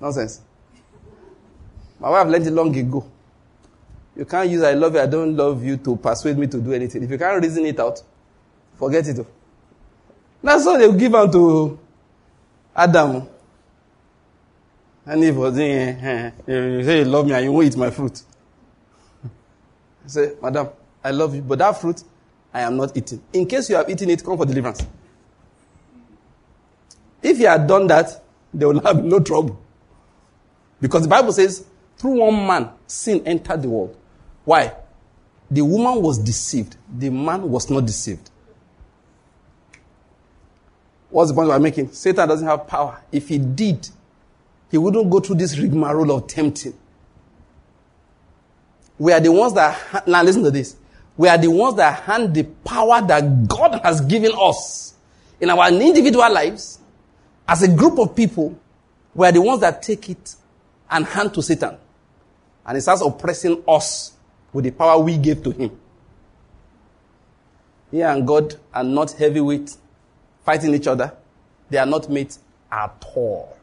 [0.00, 0.40] Nonsense.
[1.98, 3.04] My wife learned it long ago.
[4.16, 6.72] You can't use I love you, I don't love you to persuade me to do
[6.72, 7.02] anything.
[7.02, 8.00] If you can't reason it out,
[8.76, 9.18] forget it.
[9.18, 9.26] Oh.
[10.42, 11.78] That's all they give out to
[12.74, 13.28] Adam.
[15.04, 18.22] And if was saying, you say you love me and you won't eat my fruit.
[19.24, 20.68] I say, Madam,
[21.02, 22.02] I love you, but that fruit,
[22.52, 23.22] I am not eating.
[23.32, 24.86] In case you have eaten it, come for deliverance.
[27.22, 28.22] If you had done that,
[28.52, 29.58] they will have no trouble.
[30.80, 33.96] Because the Bible says, through one man, sin entered the world.
[34.44, 34.72] Why?
[35.50, 36.76] The woman was deceived.
[36.96, 38.30] The man was not deceived.
[41.10, 41.92] What's the point I'm making?
[41.92, 43.02] Satan doesn't have power.
[43.10, 43.88] If he did,
[44.70, 46.74] he wouldn't go through this rigmarole of tempting.
[48.98, 50.76] We are the ones that, now listen to this.
[51.16, 54.94] We are the ones that hand the power that God has given us
[55.40, 56.78] in our individual lives
[57.46, 58.58] as a group of people.
[59.14, 60.34] We are the ones that take it
[60.90, 61.76] and hand to Satan.
[62.66, 64.12] And he starts oppressing us
[64.52, 65.78] with the power we gave to him.
[67.90, 69.76] He and God are not heavyweight
[70.48, 71.12] fighting each other.
[71.68, 72.38] They are not mates
[72.72, 73.54] at all.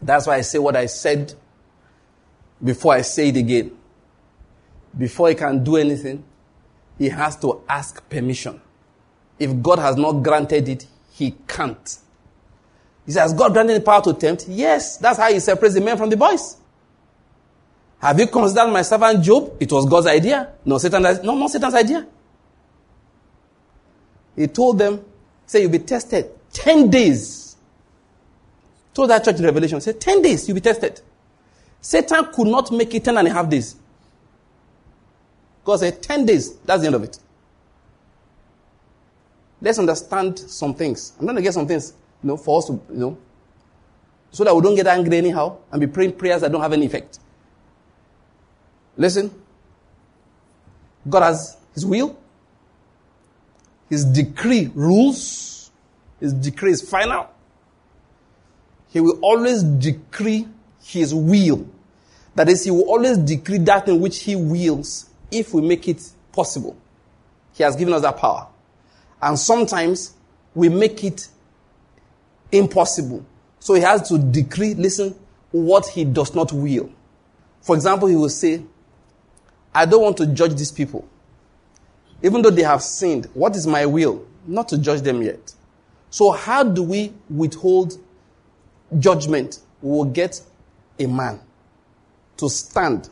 [0.00, 1.34] That's why I say what I said
[2.62, 3.72] before I say it again.
[4.96, 6.22] Before he can do anything,
[6.98, 8.60] he has to ask permission.
[9.40, 11.98] If God has not granted it, he can't.
[13.04, 14.46] He says, God granted the power to tempt?
[14.46, 16.58] Yes, that's how he separates the men from the boys.
[17.98, 19.56] Have you considered my servant Job?
[19.58, 20.52] It was God's idea.
[20.64, 22.06] No, Satan's, no, not Satan's idea.
[24.38, 25.04] He told them,
[25.46, 27.56] say you'll be tested 10 days.
[28.94, 31.00] Told that church in Revelation, say 10 days you'll be tested.
[31.80, 33.74] Satan could not make it 10 and a half days.
[35.64, 37.18] God said 10 days, that's the end of it.
[39.60, 41.14] Let's understand some things.
[41.18, 43.18] I'm going to get some things, you know, for us to, you know,
[44.30, 46.86] so that we don't get angry anyhow and be praying prayers that don't have any
[46.86, 47.18] effect.
[48.96, 49.32] Listen.
[51.08, 52.16] God has His will.
[53.88, 55.70] His decree rules.
[56.20, 57.28] His decree is final.
[58.90, 60.48] He will always decree
[60.82, 61.66] His will.
[62.34, 66.02] That is, He will always decree that in which He wills if we make it
[66.32, 66.76] possible.
[67.54, 68.48] He has given us that power.
[69.20, 70.14] And sometimes
[70.54, 71.28] we make it
[72.52, 73.24] impossible.
[73.60, 75.14] So He has to decree, listen,
[75.50, 76.90] what He does not will.
[77.62, 78.62] For example, He will say,
[79.74, 81.06] I don't want to judge these people.
[82.22, 84.26] Even though they have sinned, what is my will?
[84.46, 85.54] Not to judge them yet.
[86.10, 87.98] So, how do we withhold
[88.98, 89.60] judgment?
[89.82, 90.40] We will get
[90.98, 91.40] a man
[92.38, 93.08] to stand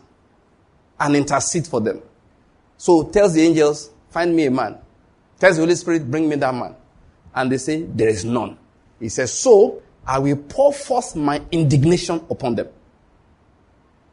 [0.98, 2.00] and intercede for them.
[2.78, 4.78] So, tells the angels, Find me a man.
[5.38, 6.74] Tells the Holy Spirit, Bring me that man.
[7.34, 8.56] And they say, There is none.
[8.98, 12.68] He says, So, I will pour forth my indignation upon them.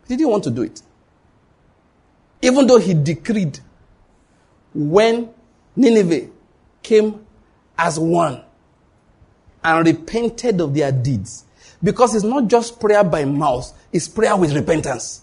[0.08, 0.82] He didn't want to do it?
[2.42, 3.60] Even though he decreed
[4.74, 5.30] when
[5.76, 6.30] Nineveh
[6.82, 7.26] came
[7.78, 8.44] as one
[9.64, 11.46] and repented of their deeds.
[11.82, 15.22] Because it's not just prayer by mouth, it's prayer with repentance.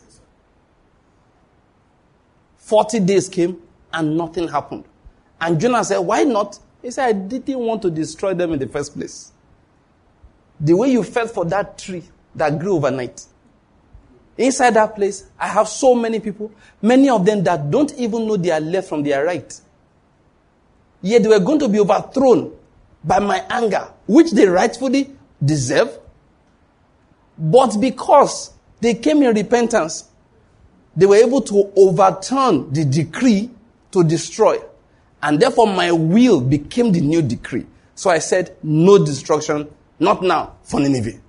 [2.58, 3.58] 40 days came
[3.92, 4.84] and nothing happened.
[5.40, 6.58] And Jonah said, Why not?
[6.82, 9.32] He said, I didn't want to destroy them in the first place.
[10.60, 13.24] The way you felt for that tree that grew overnight,
[14.40, 16.50] Inside that place, I have so many people,
[16.80, 19.60] many of them that don't even know their left from their right.
[21.02, 22.50] Yet they were going to be overthrown
[23.04, 25.98] by my anger, which they rightfully deserve.
[27.36, 30.08] But because they came in repentance,
[30.96, 33.50] they were able to overturn the decree
[33.90, 34.56] to destroy.
[35.22, 37.66] And therefore my will became the new decree.
[37.94, 41.20] So I said, no destruction, not now for Nineveh.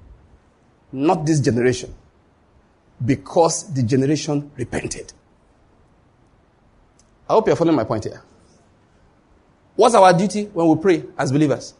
[0.94, 1.94] Not this generation
[3.06, 5.14] because the generation repented.
[7.28, 8.22] I hope you're following my point here.
[9.76, 11.74] What's our duty when we pray as believers?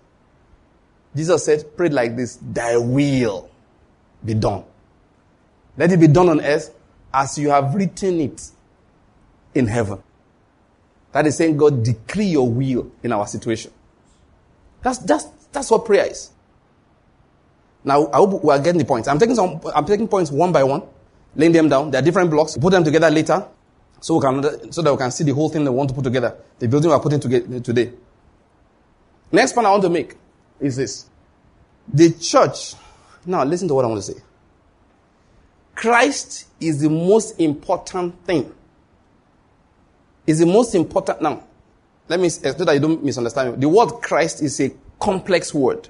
[1.16, 3.50] Jesus said, pray like this, thy will
[4.24, 4.64] be done.
[5.78, 6.74] Let it be done on earth
[7.14, 8.50] as you have written it
[9.54, 10.02] in heaven.
[11.12, 13.72] That is saying, God, decree your will in our situation.
[14.82, 16.32] That's, that's, that's what prayer is.
[17.84, 19.08] Now, I hope we are getting the points.
[19.08, 20.84] I'm taking some, I'm taking points one by one
[21.36, 21.92] laying them down.
[21.92, 22.58] There are different blocks.
[22.58, 23.46] put them together later
[24.02, 26.04] so, we can, so that we can see the whole thing they want to put
[26.04, 26.36] together.
[26.58, 27.94] The building we are putting together today.
[29.32, 30.16] Next point I want to make
[30.60, 31.06] is this.
[31.88, 32.74] The church,
[33.28, 34.20] now listen to what I want to say.
[35.76, 38.52] Christ is the most important thing.
[40.26, 41.22] Is the most important.
[41.22, 41.44] Now,
[42.08, 43.58] let me, eh, so that you don't misunderstand me.
[43.60, 45.88] The word Christ is a complex word.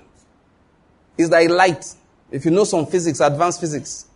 [1.17, 1.95] It's like light.
[2.29, 4.07] If you know some physics, advanced physics,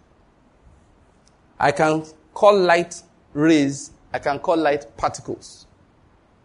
[1.59, 3.01] I can call light
[3.33, 5.67] rays, I can call light particles.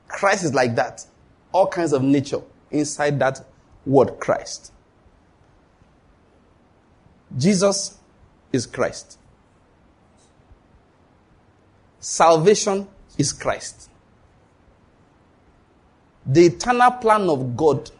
[0.08, 1.06] Christ is like that.
[1.52, 3.44] All kinds of nature inside that
[3.86, 4.72] word Christ.
[7.36, 7.98] Jesus
[8.52, 9.18] is Christ.
[12.00, 13.90] Salvation is Christ.
[16.26, 17.90] The eternal plan of God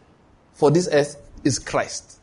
[0.53, 2.19] for this earth is Christ.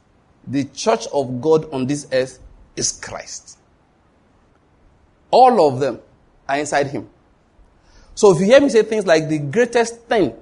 [0.47, 2.39] The church of God on this earth
[2.77, 3.59] is Christ.
[5.31, 6.01] All of them
[6.49, 7.09] are inside Him.
[8.15, 10.35] So if you hear me say things like the greatest thing,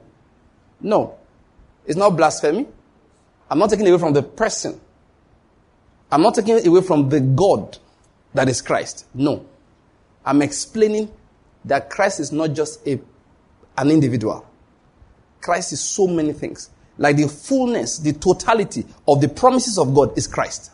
[0.81, 1.17] no,
[1.85, 2.67] it's not blasphemy.
[3.51, 4.81] I'm not taking away from the person.
[6.11, 7.79] I'm not taking away from the God
[8.35, 9.07] that is Christ.
[9.15, 9.45] No.
[10.25, 11.11] I'm explaining
[11.65, 13.01] that Christ is not just a,
[13.77, 14.47] an individual.
[15.41, 16.71] Christ is so many things.
[16.99, 20.73] Like the fullness, the totality of the promises of God is Christ.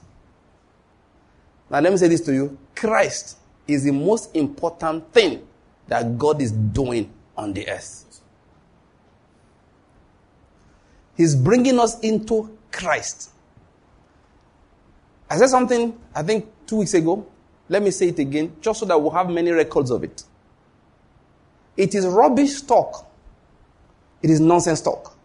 [1.68, 2.58] Now let me say this to you.
[2.74, 5.46] Christ is the most important thing
[5.88, 8.20] that God is doing on the earth.
[11.16, 13.30] He's bringing us into Christ.
[15.28, 17.26] I said something, I think, two weeks ago.
[17.68, 20.24] Let me say it again, just so that we'll have many records of it.
[21.76, 23.06] It is rubbish talk.
[24.20, 25.16] It is nonsense talk.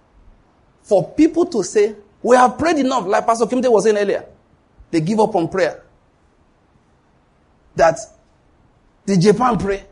[0.82, 4.26] For people to say, we have prayed enough, like Pastor Kimte was saying earlier.
[4.92, 5.84] They give up on prayer.
[7.76, 8.00] That
[9.08, 9.86] did Japan pray?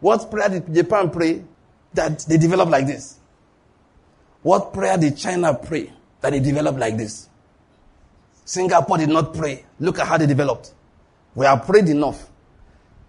[0.00, 1.44] What prayer did Japan pray
[1.92, 3.18] that they developed like this?
[4.42, 7.28] What prayer did China pray that they developed like this?
[8.44, 9.64] Singapore did not pray.
[9.78, 10.72] Look at how they developed.
[11.34, 12.26] We have prayed enough.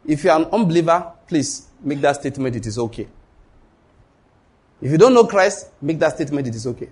[0.06, 2.56] If you are an unbeliever, please make that statement.
[2.56, 3.08] It is okay.
[4.82, 6.48] If you don't know Christ, make that statement.
[6.48, 6.90] It is okay.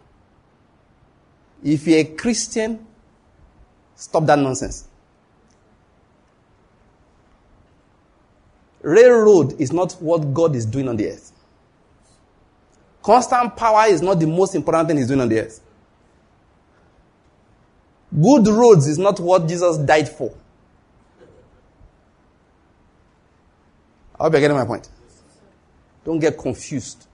[1.64, 2.86] If you're a Christian,
[3.96, 4.88] stop that nonsense.
[8.86, 11.32] Railroad is not what God is doing on the earth.
[13.02, 15.60] Constant power is not the most important thing He's doing on the earth.
[18.14, 20.36] Good roads is not what Jesus died for.
[24.20, 24.88] I hope you're getting my point.
[26.06, 27.08] Don't get confused.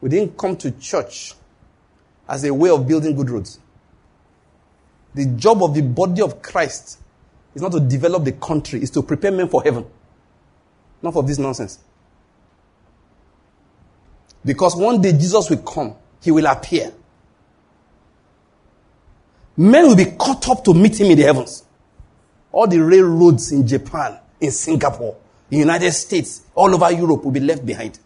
[0.00, 1.34] We didn't come to church
[2.28, 3.58] as a way of building good roads.
[5.12, 7.00] The job of the body of Christ
[7.56, 9.84] is not to develop the country, it's to prepare men for heaven.
[11.02, 11.78] Not for this nonsense.
[14.44, 16.92] Because one day Jesus will come, he will appear.
[19.56, 21.64] Men will be caught up to meet him in the heavens.
[22.52, 25.16] All the railroads in Japan, in Singapore,
[25.50, 27.98] in United States, all over Europe will be left behind.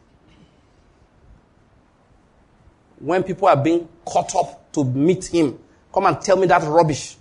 [2.99, 5.59] When people are being caught up to meet him,
[5.93, 7.17] come and tell me that rubbish.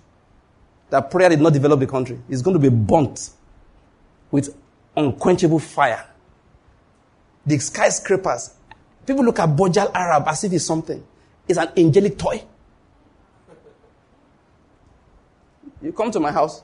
[0.90, 2.18] That prayer did not develop the country.
[2.28, 3.30] It's going to be burnt
[4.30, 4.54] with
[4.96, 6.06] unquenchable fire.
[7.46, 8.54] The skyscrapers.
[9.06, 11.04] People look at Burj Al Arab as if it's something.
[11.48, 12.42] It's an angelic toy.
[15.80, 16.62] You come to my house.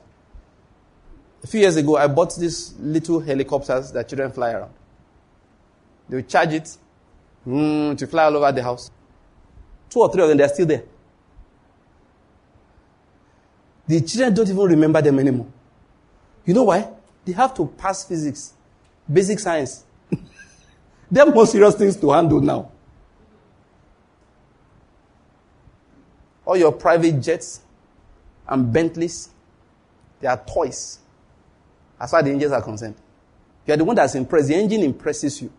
[1.43, 4.73] A few years ago, I bought these little helicopters that children fly around.
[6.07, 6.77] They will charge it
[7.47, 8.91] mm, to fly all over the house.
[9.89, 10.83] Two or three of them, they're still there.
[13.87, 15.47] The children don't even remember them anymore.
[16.45, 16.87] You know why?
[17.29, 18.53] They have to pass physics,
[19.11, 19.83] basic science.
[21.11, 22.71] they have more serious things to handle now.
[26.43, 27.61] All your private jets
[28.47, 29.29] and Bentleys,
[30.19, 30.97] they are toys
[31.99, 32.95] as far as the angels are concerned.
[33.67, 34.47] You are the one that's impressed.
[34.47, 35.51] The engine impresses you.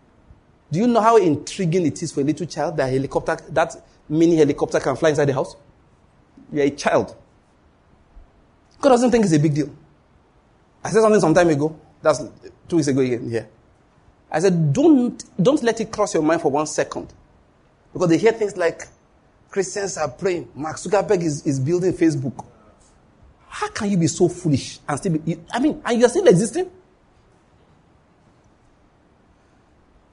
[0.69, 3.77] Do you know how intriguing it is for a little child that helicopter, that
[4.09, 5.55] mini helicopter can fly inside the house?
[6.51, 7.15] You're a child.
[8.81, 9.73] God doesn't think it's a big deal.
[10.83, 11.79] I said something some time ago.
[12.01, 12.23] That's
[12.67, 13.47] two weeks ago again here.
[14.31, 17.13] I said, don't, don't let it cross your mind for one second.
[17.93, 18.87] Because they hear things like
[19.49, 20.49] Christians are praying.
[20.55, 22.45] Mark Zuckerberg is, is building Facebook.
[23.49, 26.71] How can you be so foolish and still be, I mean, and you're still existing?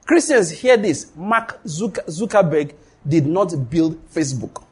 [0.05, 1.15] Christians hear this.
[1.15, 2.73] Mark Zuckerberg
[3.07, 4.63] did not build Facebook.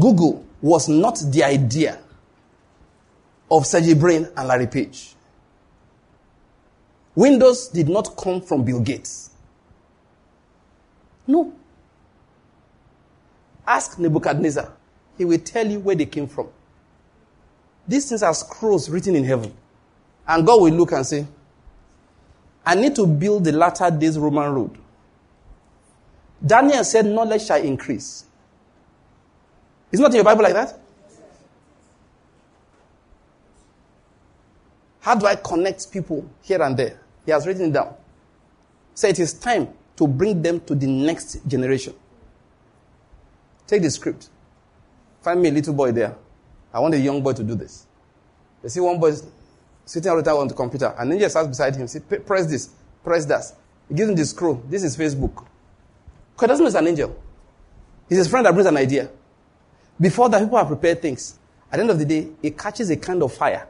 [0.00, 1.98] Google was not the idea
[3.54, 5.14] of Sergey Brin and Larry Page.
[7.14, 9.30] Windows did not come from Bill Gates.
[11.28, 11.52] No.
[13.64, 14.72] Ask Nebuchadnezzar.
[15.16, 16.48] He will tell you where they came from.
[17.86, 19.54] These things are scrolls written in heaven.
[20.26, 21.24] And God will look and say,
[22.66, 24.78] I need to build the latter days Roman road.
[26.44, 28.24] Daniel said, knowledge shall increase.
[29.92, 30.80] It's not in your Bible like that?
[35.04, 36.98] How do I connect people here and there?
[37.26, 37.94] He has written it down.
[38.94, 41.92] Say it is time to bring them to the next generation.
[43.66, 44.30] Take the script.
[45.20, 46.16] Find me a little boy there.
[46.72, 47.86] I want a young boy to do this.
[48.62, 49.12] They see one boy
[49.84, 51.86] sitting all the on the computer, and then just sits beside him.
[51.86, 52.70] Say, press this,
[53.02, 53.44] press that.
[53.90, 54.62] He gives him the scroll.
[54.70, 55.44] This is Facebook.
[56.32, 57.14] Because doesn't know it's an angel.
[58.08, 59.10] He's his friend that brings an idea.
[60.00, 61.38] Before that, people have prepared things.
[61.70, 63.68] At the end of the day, it catches a kind of fire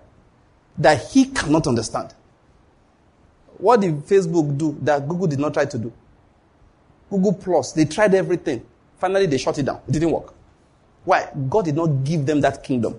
[0.79, 2.15] that he cannot understand.
[3.59, 5.93] What did Facebook do that Google did not try to do?
[7.11, 8.65] Google Plus, they tried everything.
[8.99, 9.81] Finally, they shut it down.
[9.87, 10.35] It didn't work.
[11.05, 11.29] Why?
[11.49, 12.99] God did not give them that kingdom.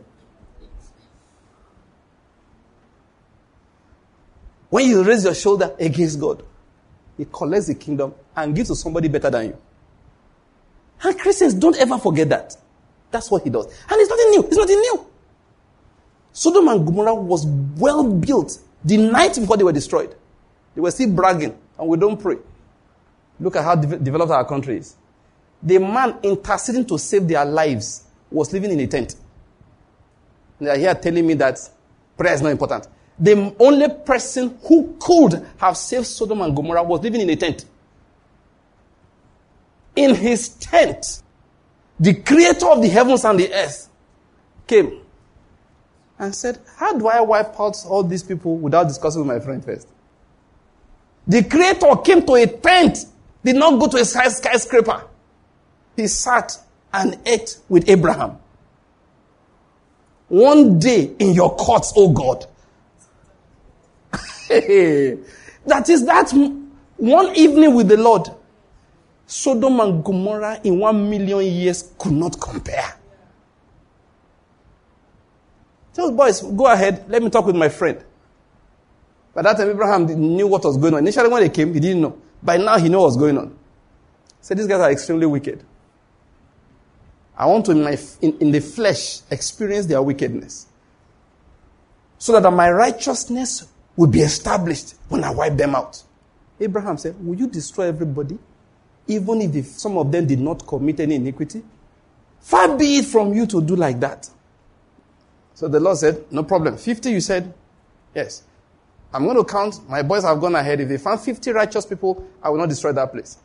[4.69, 6.43] When you raise your shoulder against God,
[7.17, 9.57] He collects the kingdom and gives to somebody better than you.
[11.03, 12.55] And Christians don't ever forget that.
[13.11, 13.65] That's what He does.
[13.65, 14.43] And it's nothing new.
[14.47, 15.07] It's nothing new.
[16.35, 20.13] Sodom and Gomorrah was well built the night before they were destroyed.
[20.75, 22.35] They were still bragging, and we don't pray.
[23.39, 24.95] Look at how de- developed our country is.
[25.63, 29.15] The man interceding to save their lives was living in a tent.
[30.59, 31.57] They are here telling me that
[32.17, 32.89] prayer is not important.
[33.17, 37.63] The only person who could have saved Sodom and Gomorrah was living in a tent.
[39.95, 41.21] In his tent,
[41.97, 43.87] the creator of the heavens and the earth
[44.67, 45.04] came
[46.19, 49.63] and said, How do I wipe out all these people without discussing with my friend
[49.63, 49.87] first?
[51.27, 53.05] The creator came to a tent,
[53.43, 55.03] did not go to a skyscraper.
[55.95, 56.57] He sat
[56.93, 58.37] and ate with Abraham.
[60.27, 62.45] One day in your courts, oh God.
[64.49, 66.31] that is that
[66.97, 68.29] one evening with the Lord.
[69.27, 72.95] Sodom and Gomorrah in one million years could not compare.
[75.95, 78.03] Tell the boys, go ahead, let me talk with my friend.
[79.33, 80.99] By that time, Abraham knew what was going on.
[80.99, 82.21] Initially, when he came, he didn't know.
[82.43, 83.57] By now, he knew what was going on.
[84.41, 85.63] So these guys are extremely wicked.
[87.37, 90.67] I want to, in, my, in, in the flesh, experience their wickedness.
[92.17, 93.65] So that my righteousness
[93.95, 96.03] will be established when I wipe them out.
[96.59, 98.37] Abraham said, Will you destroy everybody?
[99.07, 101.63] Even if some of them did not commit any iniquity?
[102.39, 104.29] Far be it from you to do like that.
[105.55, 106.77] So the Lord said, No problem.
[106.77, 107.51] 50, you said?
[108.13, 108.43] Yes.
[109.11, 109.89] I'm going to count.
[109.89, 110.81] My boys have gone ahead.
[110.81, 113.37] If they found 50 righteous people, I will not destroy that place.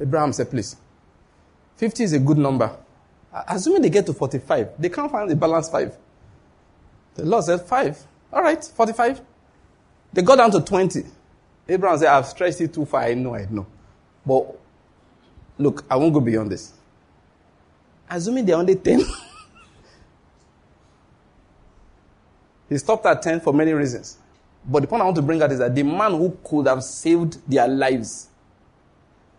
[0.00, 0.76] Abraham said, Please.
[1.76, 2.74] 50 is a good number.
[3.48, 5.94] Assuming they get to 45, they can't find the balance 5.
[7.16, 8.06] The Lord said, 5.
[8.32, 9.20] All right, 45.
[10.14, 11.04] They got down to 20.
[11.68, 13.02] Abraham said, I've stretched it too far.
[13.02, 13.66] I know, I know.
[14.24, 14.58] But
[15.58, 16.72] look, I won't go beyond this.
[18.08, 19.02] Assuming they're only 10.
[22.68, 24.18] he stopped at 10 for many reasons.
[24.64, 26.82] But the point I want to bring out is that the man who could have
[26.82, 28.28] saved their lives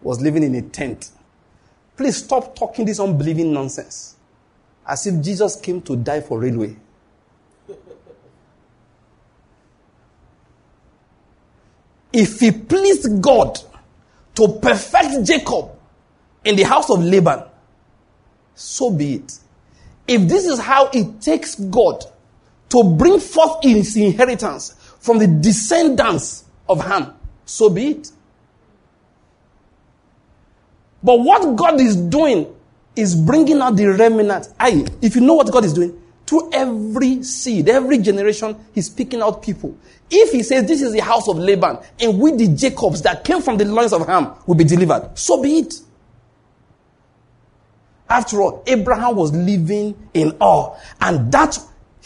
[0.02, 1.12] was living in a tent
[1.98, 4.16] Please stop talking this unbelieving nonsense.
[4.86, 6.78] As if Jesus came to die for railway.
[12.14, 13.60] If he pleased God
[14.36, 15.72] to perfect Jacob
[16.46, 17.44] in the house of Laban,
[18.54, 19.40] so be it.
[20.08, 22.06] If this is how it takes God
[22.70, 27.14] to bring forth his inheritance from the descendants of Ham,
[27.46, 28.12] so be it.
[31.04, 32.54] But what God is doing
[32.96, 34.50] is bringing out the remnant.
[34.60, 39.22] I, if you know what God is doing, through every seed, every generation, He's picking
[39.22, 39.78] out people.
[40.10, 43.42] If He says this is the house of Laban, and we the Jacobs that came
[43.42, 45.74] from the loins of Ham will be delivered, so be it.
[48.10, 51.58] After all, Abraham was living in Ur, and that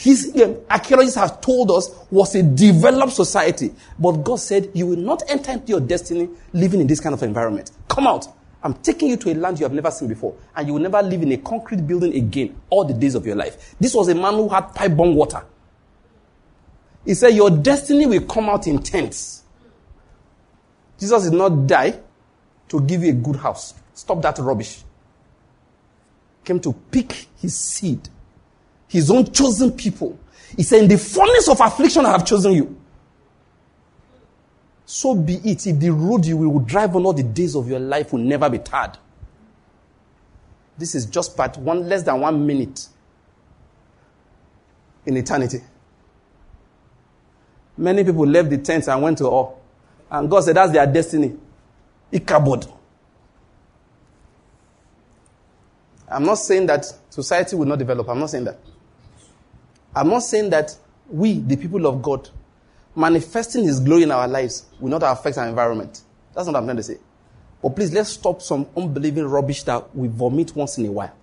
[0.02, 3.72] his um, archaeologists have told us was a developed society.
[4.00, 7.22] But God said, You will not enter into your destiny living in this kind of
[7.22, 7.70] environment.
[7.88, 8.26] Come out.
[8.64, 11.04] I'm taking you to a land you have never seen before, and you will never
[11.04, 13.76] live in a concrete building again all the days of your life.
[13.80, 15.44] This was a man who had pipe-borne water.
[17.06, 19.44] He said, Your destiny will come out in tents.
[21.00, 22.00] Jesus did not die
[22.70, 23.76] to give you a good house.
[23.94, 24.82] Stop that rubbish.
[26.44, 28.10] Came to pick his seed,
[28.92, 30.20] his own chosen people.
[30.56, 32.82] He said, In the fullness of affliction, I have chosen you
[34.92, 35.66] so be it.
[35.66, 38.50] If the road you will drive on all the days of your life will never
[38.50, 38.98] be tarred.
[40.78, 42.90] This is just part one, less than one minute
[45.06, 45.62] in eternity.
[47.78, 49.62] Many people left the tent and went to all.
[50.10, 51.38] And God said that's their destiny.
[52.12, 52.68] Ichabod.
[56.10, 58.10] I'm not saying that society will not develop.
[58.10, 58.60] I'm not saying that.
[59.96, 60.76] I'm not saying that
[61.10, 62.30] we, the people of God,
[62.96, 66.02] manifesting His glory in our lives will not affect our environment.
[66.34, 66.98] That's not what I'm trying to say.
[67.62, 71.14] But please, let's stop some unbelieving rubbish that we vomit once in a while.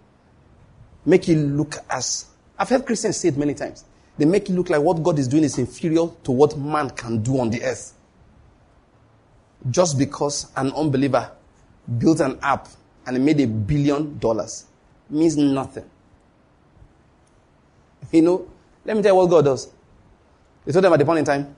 [1.05, 2.27] Make it look as,
[2.59, 3.85] I've heard Christians say it many times.
[4.19, 7.23] They make it look like what God is doing is inferior to what man can
[7.23, 7.95] do on the earth.
[9.71, 11.31] Just because an unbeliever
[11.99, 12.69] built an app
[13.07, 14.67] and made a billion dollars.
[15.09, 15.89] Means nothing.
[18.13, 18.49] You know,
[18.89, 19.69] let me tell you what God does.
[20.65, 21.55] He told them at the point in time,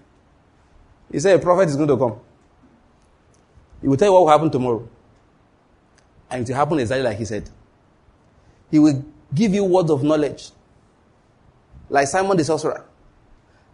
[1.12, 2.18] He said, A prophet is going to come.
[3.80, 4.88] He will tell you what will happen tomorrow.
[6.28, 7.48] And it will happen exactly like He said.
[8.68, 10.50] He will give you words of knowledge,
[11.88, 12.84] like Simon the sorcerer,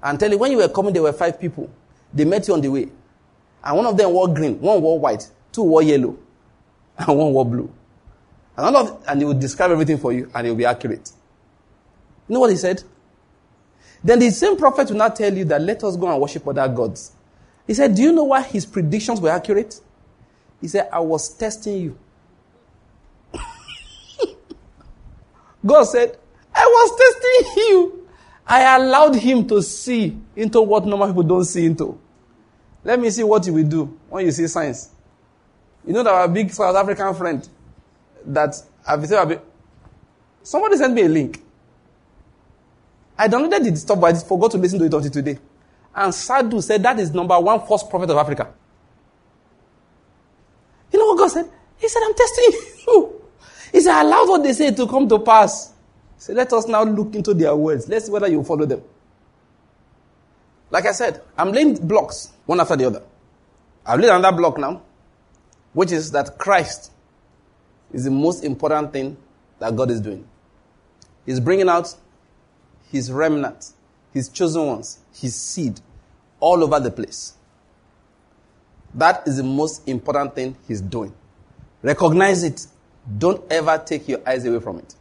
[0.03, 1.71] and tell you when you were coming, there were five people.
[2.13, 2.89] They met you on the way.
[3.65, 6.19] And one of them wore green, one wore white, two wore yellow,
[6.99, 7.73] and one wore blue.
[8.59, 11.11] And, all of, and he will describe everything for you, and it will be accurate.
[12.29, 12.83] You know what he said?
[14.07, 16.69] Then the same prophet will not tell you that let us go and worship other
[16.69, 17.11] gods.
[17.67, 19.81] He said, Do you know why his predictions were accurate?
[20.61, 21.99] He said, I was testing you.
[25.67, 26.17] God said,
[26.55, 28.09] I was testing you.
[28.47, 31.99] I allowed him to see into what normal people don't see into.
[32.85, 34.91] Let me see what you will do when you see signs.
[35.85, 37.49] You know that our big South African friend
[38.25, 38.55] that
[38.87, 39.43] I've said,
[40.45, 41.43] somebody sent me a link.
[43.19, 45.39] I downloaded the stuff, but I forgot to listen to it until today.
[45.95, 48.53] And Sadhu said that is number one false prophet of Africa.
[50.93, 51.51] You know what God said?
[51.79, 52.45] He said, I'm testing
[52.87, 53.23] you.
[53.73, 55.73] He said, allow what they say to come to pass.
[56.19, 57.89] So let us now look into their words.
[57.89, 58.83] Let's see whether you follow them.
[60.71, 63.03] Like I said, I'm laying blocks one after the other.
[63.85, 64.83] I've laid another block now,
[65.73, 66.91] which is that Christ
[67.93, 69.17] is the most important thing
[69.59, 70.27] that God is doing.
[71.25, 71.95] He's bringing out
[72.91, 73.73] his remnant,
[74.13, 75.81] his chosen ones, his seed
[76.41, 77.35] all over the place.
[78.95, 81.15] That is the most important thing he's doing.
[81.83, 82.67] Recognize it.
[83.19, 84.95] Don't ever take your eyes away from it.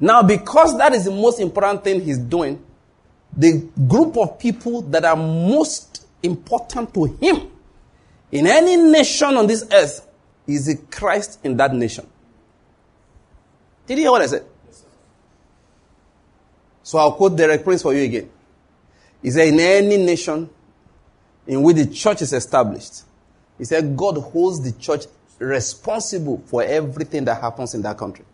[0.00, 2.64] Now, because that is the most important thing he's doing,
[3.36, 7.50] the group of people that are most important to him
[8.32, 10.06] in any nation on this earth
[10.46, 12.06] is the Christ in that nation.
[13.86, 14.44] Did you hear what I said?
[16.82, 18.30] So I'll quote Derek Prince for you again.
[19.22, 20.48] He said, In any nation
[21.46, 23.02] in which the church is established,
[23.58, 25.04] he said, God holds the church
[25.38, 28.24] responsible for everything that happens in that country.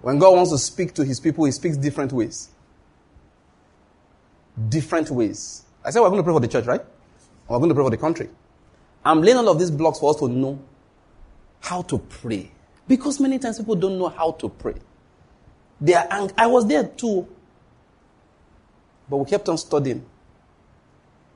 [0.00, 2.48] When God wants to speak to his people, he speaks different ways.
[4.68, 5.64] Different ways.
[5.84, 6.80] I said we're going to pray for the church, right?
[7.48, 8.28] We're going to pray for the country.
[9.04, 10.60] I'm laying all of these blocks for us to know
[11.60, 12.50] how to pray.
[12.88, 14.74] Because many times people don't know how to pray.
[15.80, 17.28] They are ang- I was there too.
[19.08, 20.04] But we kept on studying.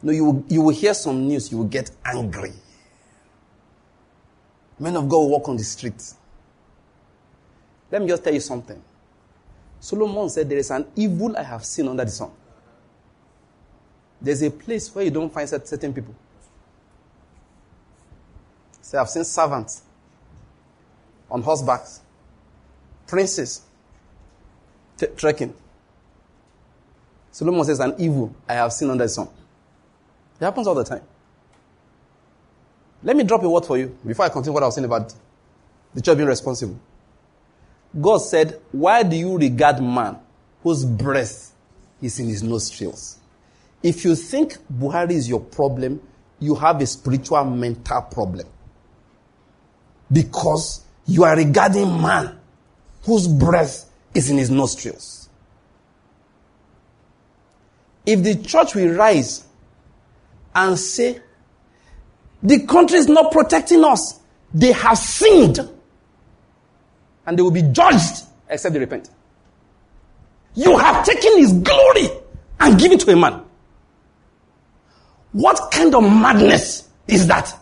[0.02, 2.52] No, you will, you will hear some news, you will get angry.
[4.78, 6.16] Men of God will walk on the streets.
[7.90, 8.82] Let me just tell you something.
[9.78, 12.30] Solomon said, There is an evil I have seen under the sun.
[14.20, 16.14] There's a place where you don't find certain people.
[18.80, 19.82] Say, I've seen servants
[21.32, 22.00] on horsebacks,
[23.08, 23.62] princes
[24.98, 25.52] t- trekking.
[27.32, 29.28] Solomon says, An evil I have seen under the sun.
[30.40, 31.02] It happens all the time.
[33.02, 35.12] Let me drop a word for you before I continue what I was saying about
[35.94, 36.78] the church being responsible.
[37.98, 40.18] God said, Why do you regard man
[40.62, 41.52] whose breath
[42.00, 43.18] is in his nostrils?
[43.82, 46.00] If you think Buhari is your problem,
[46.38, 48.46] you have a spiritual mental problem.
[50.10, 52.38] Because you are regarding man
[53.04, 55.28] whose breath is in his nostrils.
[58.04, 59.44] If the church will rise
[60.54, 61.20] and say,
[62.42, 64.20] the country is not protecting us,
[64.52, 65.60] they have sinned,
[67.24, 69.08] and they will be judged except they repent.
[70.54, 72.08] You have taken his glory
[72.60, 73.42] and given to a man.
[75.32, 77.58] What kind of madness is that?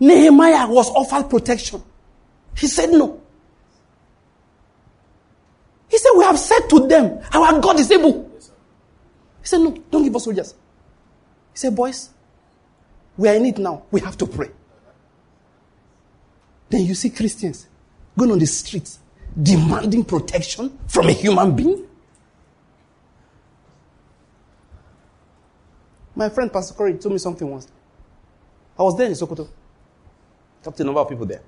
[0.00, 1.82] Nehemiah was offered protection.
[2.56, 3.20] He said no.
[5.88, 8.30] He said, We have said to them, Our God is able.
[9.42, 10.54] He said, No, don't give us soldiers.
[11.52, 12.10] He said, Boys,
[13.16, 13.84] we are in it now.
[13.90, 14.50] We have to pray.
[16.70, 17.66] Then you see Christians
[18.16, 19.00] going on the streets
[19.40, 21.86] demanding protection from a human being.
[26.14, 27.68] My friend Pastor Corey told me something once.
[28.78, 29.48] I was there in Sokoto.
[30.62, 31.42] Talked to number of people there.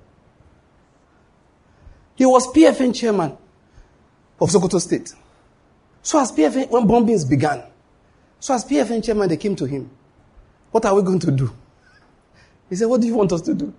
[2.15, 3.37] He was PFN chairman
[4.39, 5.13] of Sokoto State.
[6.01, 7.63] So as PFN, when bombings began,
[8.39, 9.89] so as PFN chairman, they came to him.
[10.71, 11.51] What are we going to do?
[12.69, 13.73] He said, What do you want us to do?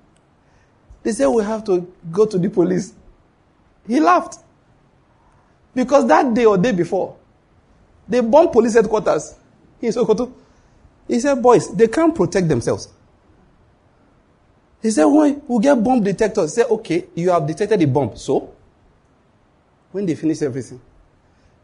[1.03, 2.95] They said, We have to go to the police.
[3.87, 4.39] He laughed.
[5.74, 7.16] Because that day or day before,
[8.09, 9.35] they bombed police headquarters
[9.82, 10.32] in Sokoto.
[11.09, 12.89] He said, Boys, they can't protect themselves.
[14.85, 18.14] He said, when we get bomb detectors, said, okay, you have detected the bomb.
[18.18, 18.53] So,
[19.91, 20.78] when they finish everything.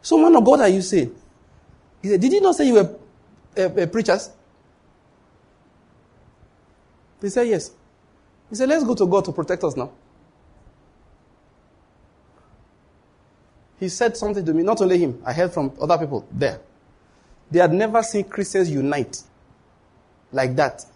[0.01, 1.15] So, man of God, are you saying?
[2.01, 2.95] He said, did you not say you were
[3.55, 4.31] uh, uh, preachers?
[7.21, 7.69] He said, yes.
[8.49, 9.91] He said, let's go to God to protect us now.
[13.79, 16.59] He said something to me, not only him, I heard from other people there.
[17.51, 19.21] They had never seen Christians unite
[20.31, 20.87] like that.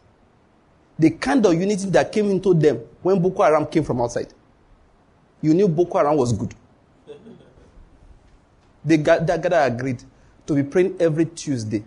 [0.97, 4.33] The kind of unity that came into them when Boko Haram came from outside.
[5.41, 6.53] You knew Boko Haram was good.
[8.83, 10.03] They got, that gathered agreed
[10.45, 11.83] to be praying every Tuesday.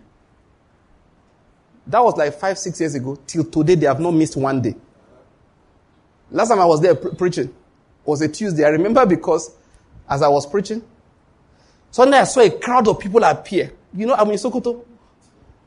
[1.87, 3.19] That was like five, six years ago.
[3.27, 4.75] Till today, they have not missed one day.
[6.31, 7.55] Last time I was there pre- preaching
[8.05, 8.65] was a Tuesday.
[8.65, 9.55] I remember because
[10.09, 10.83] as I was preaching,
[11.91, 13.73] suddenly I saw a crowd of people appear.
[13.95, 14.85] You know, I'm in Sokoto.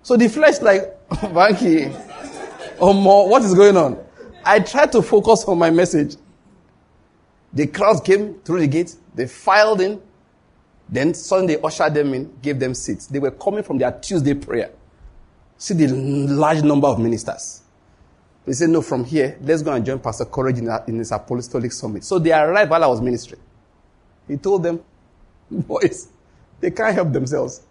[0.04, 1.92] So the flesh, like, Banky,
[2.82, 4.04] or more, what is going on?
[4.44, 6.16] I tried to focus on my message.
[7.54, 8.96] The crowd came through the gate.
[9.14, 10.02] They filed in.
[10.90, 13.08] Then suddenly ushered them in, gave them seats.
[13.08, 14.72] They were coming from their Tuesday prayer.
[15.58, 17.62] See the large number of ministers.
[18.46, 21.72] They said, no, from here, let's go and join Pastor Courage in, in his apostolic
[21.72, 22.04] summit.
[22.04, 23.42] So they arrived while I was ministering.
[24.28, 24.84] He told them,
[25.52, 26.08] boys,
[26.60, 27.62] they can't help themselves.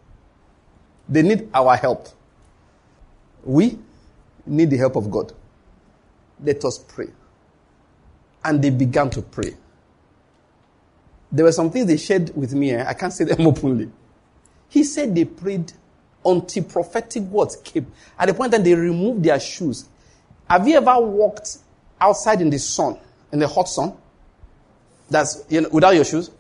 [1.09, 2.09] They need our help.
[3.45, 3.79] We
[4.51, 5.33] need the help of God.
[6.43, 7.09] Let us pray.
[8.45, 9.55] And they began to pray.
[11.33, 12.73] There were some things they shared with me.
[12.73, 12.85] Eh?
[12.87, 13.91] I can't say them openly.
[14.69, 15.73] He said they prayed
[16.25, 17.91] until prophetic words came.
[18.19, 19.89] At the point that they removed their shoes.
[20.49, 21.59] Have you ever walked
[22.01, 22.99] outside in the sun,
[23.33, 23.95] in the hot sun?
[25.09, 26.31] That's you know, without your shoes?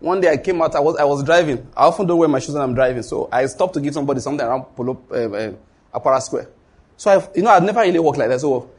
[0.00, 1.66] One day I came out, I was, I was driving.
[1.76, 4.20] I often don't wear my shoes when I'm driving, so I stopped to give somebody
[4.20, 5.52] something around Polo, uh, uh,
[5.94, 6.48] Okpara Square.
[6.96, 8.40] So I, you know, I've never really walked like that.
[8.40, 8.70] So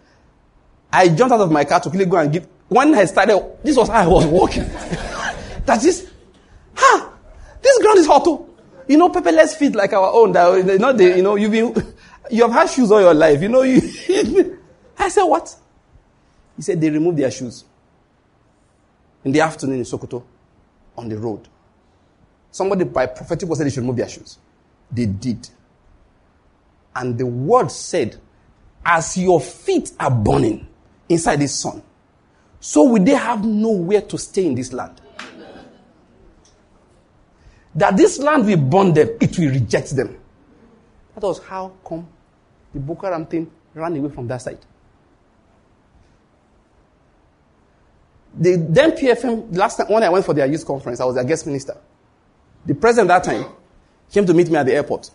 [0.92, 2.48] I jumped out of my car to quickly go and give.
[2.68, 4.64] When I started, this was how I was walking.
[5.66, 6.10] that is,
[6.74, 7.14] ha,
[7.62, 8.50] this ground is hot too.
[8.88, 10.32] You know, pepperless feet like our own.
[10.32, 11.94] That, not the, you know, you've been,
[12.32, 13.42] you have had shoes all your life.
[13.42, 13.82] You know, you.
[14.98, 15.56] I said, what?
[16.56, 17.66] He said they removed their shoes
[19.24, 20.24] in the afternoon in Sokoto
[20.98, 21.48] on the road.
[22.52, 24.38] Somebody by prophetic word said they should remove their shoes.
[24.92, 25.50] They did.
[26.96, 28.18] And the word said,
[28.86, 30.68] as your feet are burning
[31.10, 31.82] inside the sun,
[32.60, 35.02] so will they have nowhere to stay in this land.
[37.76, 40.18] That this land will burn them, it will reject them.
[41.14, 42.08] That was how come
[42.74, 44.60] the Boko Haram thing ran away from that side.
[48.38, 51.24] The then PFN, last time when I went for their youth conference, I was their
[51.24, 51.78] guest minister.
[52.66, 53.46] The president that time
[54.12, 55.10] came to meet me at the airport.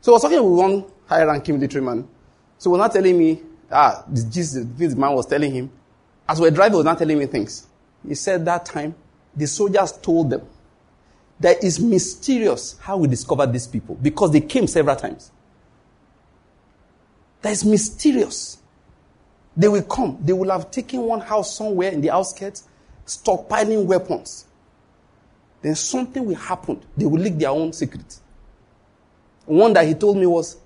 [0.00, 2.06] So I was talking with one high ranking military man.
[2.58, 4.54] So he was not telling me, ah, this,
[4.94, 5.70] man was telling him.
[6.28, 7.66] As we were driving, he was not telling me things.
[8.06, 8.94] He said that time,
[9.34, 10.42] the soldiers told them
[11.40, 15.30] that it's mysterious how we discovered these people because they came several times.
[17.42, 18.58] That is mysterious.
[19.56, 20.18] They will come.
[20.20, 22.64] They will have taken one house somewhere in the outskirts,
[23.06, 24.46] stockpiling weapons.
[25.62, 26.80] Then something will happen.
[26.96, 28.20] They will leak their own secret.
[29.48, 30.58] One that he told me was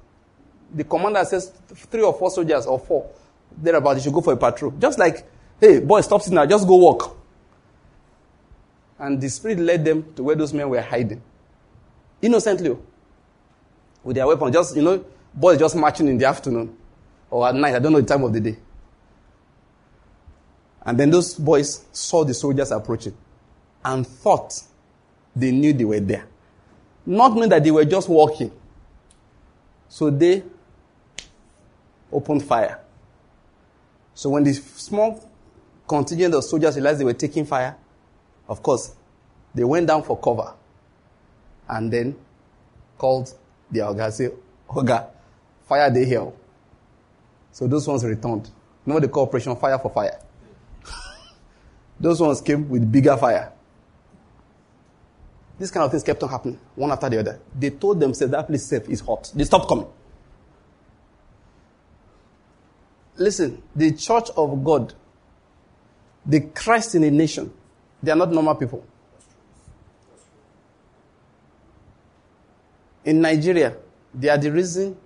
[0.74, 1.52] the commander says
[1.88, 3.08] three or four soldiers or four
[3.56, 4.72] thereabout, they should go for a patrol.
[4.72, 5.24] Just like,
[5.60, 7.16] hey, boy, stop sitting now, just go walk.
[8.98, 11.22] And the spirit led them to where those men were hiding.
[12.20, 12.70] Innocently.
[12.70, 12.82] Oh.
[14.02, 14.52] With their weapons.
[14.52, 16.76] Just, you know, boys just marching in the afternoon
[17.30, 17.76] or at night.
[17.76, 18.56] I don't know the time of the day.
[20.84, 23.16] And then those boys saw the soldiers approaching
[23.84, 24.60] and thought
[25.36, 26.26] they knew they were there.
[27.06, 28.50] Not knowing that they were just walking.
[29.92, 30.42] So they
[32.10, 32.80] opened fire.
[34.14, 35.22] So when the small
[35.86, 37.76] contingent of soldiers realized they were taking fire,
[38.48, 38.94] of course,
[39.54, 40.54] they went down for cover
[41.68, 42.16] and then
[42.96, 43.34] called
[43.70, 44.30] the Oga, say,
[44.66, 45.08] Oga,
[45.68, 46.32] fire they here.
[47.50, 48.46] So those ones returned.
[48.46, 48.52] You
[48.86, 50.18] know what they call operation fire for fire?
[52.00, 53.52] Those ones came with bigger fire.
[55.62, 57.40] This kind of things kept on happening, one after the other.
[57.56, 59.30] They told themselves that place safe is hot.
[59.32, 59.86] They stopped coming.
[63.16, 64.92] Listen, the church of God,
[66.26, 67.52] the Christ in a nation,
[68.02, 68.84] they are not normal people.
[73.04, 73.76] In Nigeria,
[74.12, 74.96] they are the reason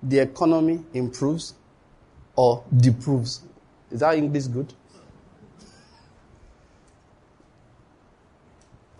[0.00, 1.54] the economy improves
[2.36, 3.40] or deproves.
[3.90, 4.72] Is that English good?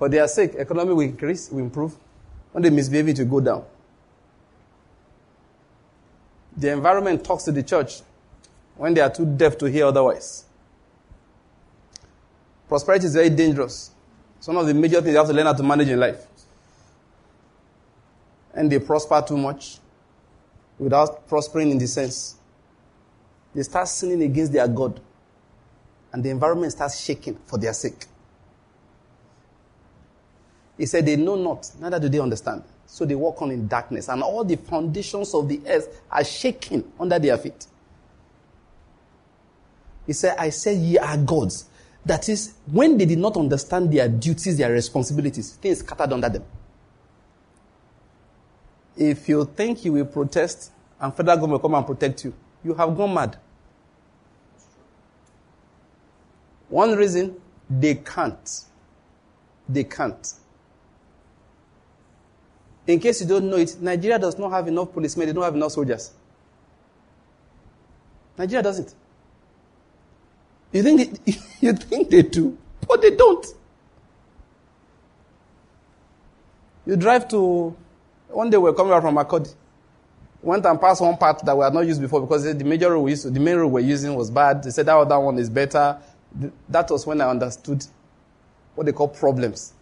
[0.03, 1.94] For their sake, economy will increase, will improve.
[2.50, 3.64] When they misbehave, it will go down.
[6.57, 8.03] The environment talks to the church.
[8.76, 10.44] when they are too deaf to hear otherwise.
[12.66, 13.92] Prosperity is very dangerous.
[14.38, 16.26] It's one of the major things you have to learn how to manage in life.
[18.55, 19.78] And they prosper too much
[20.80, 22.34] without prospering in the sense.
[23.55, 25.00] They start sinning against their God.
[26.12, 28.07] And the environment starts shaking for their sake.
[30.82, 32.64] He said, They know not, neither do they understand.
[32.86, 36.92] So they walk on in darkness, and all the foundations of the earth are shaking
[36.98, 37.66] under their feet.
[40.08, 41.66] He said, I said, Ye are gods.
[42.04, 46.44] That is, when they did not understand their duties, their responsibilities, things scattered under them.
[48.96, 52.74] If you think you will protest and federal government will come and protect you, you
[52.74, 53.36] have gone mad.
[56.68, 57.36] One reason,
[57.70, 58.64] they can't.
[59.68, 60.41] They can't.
[62.86, 65.54] In case you don't know it, Nigeria does not have enough policemen, they don't have
[65.54, 66.10] enough soldiers.
[68.36, 68.94] Nigeria doesn't.
[70.72, 72.56] You think they, you think they do,
[72.88, 73.46] but they don't.
[76.86, 77.76] You drive to
[78.28, 79.54] one day we are coming out from Makurdi.
[80.40, 83.02] Went and passed one part that we had not used before because the major road
[83.02, 84.64] we used the main road we we're using was bad.
[84.64, 85.98] They said that other one is better.
[86.68, 87.84] That was when I understood
[88.74, 89.74] what they call problems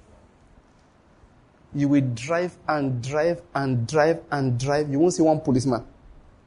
[1.75, 4.91] you will drive and drive and drive and drive.
[4.91, 5.85] You won't see one policeman.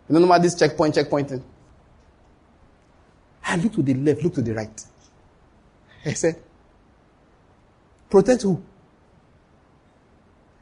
[0.10, 1.42] You know, no matter this checkpoint, checkpointing.
[3.46, 4.86] I look to the left, look to the right.
[6.06, 6.42] I said,
[8.10, 8.62] protect who?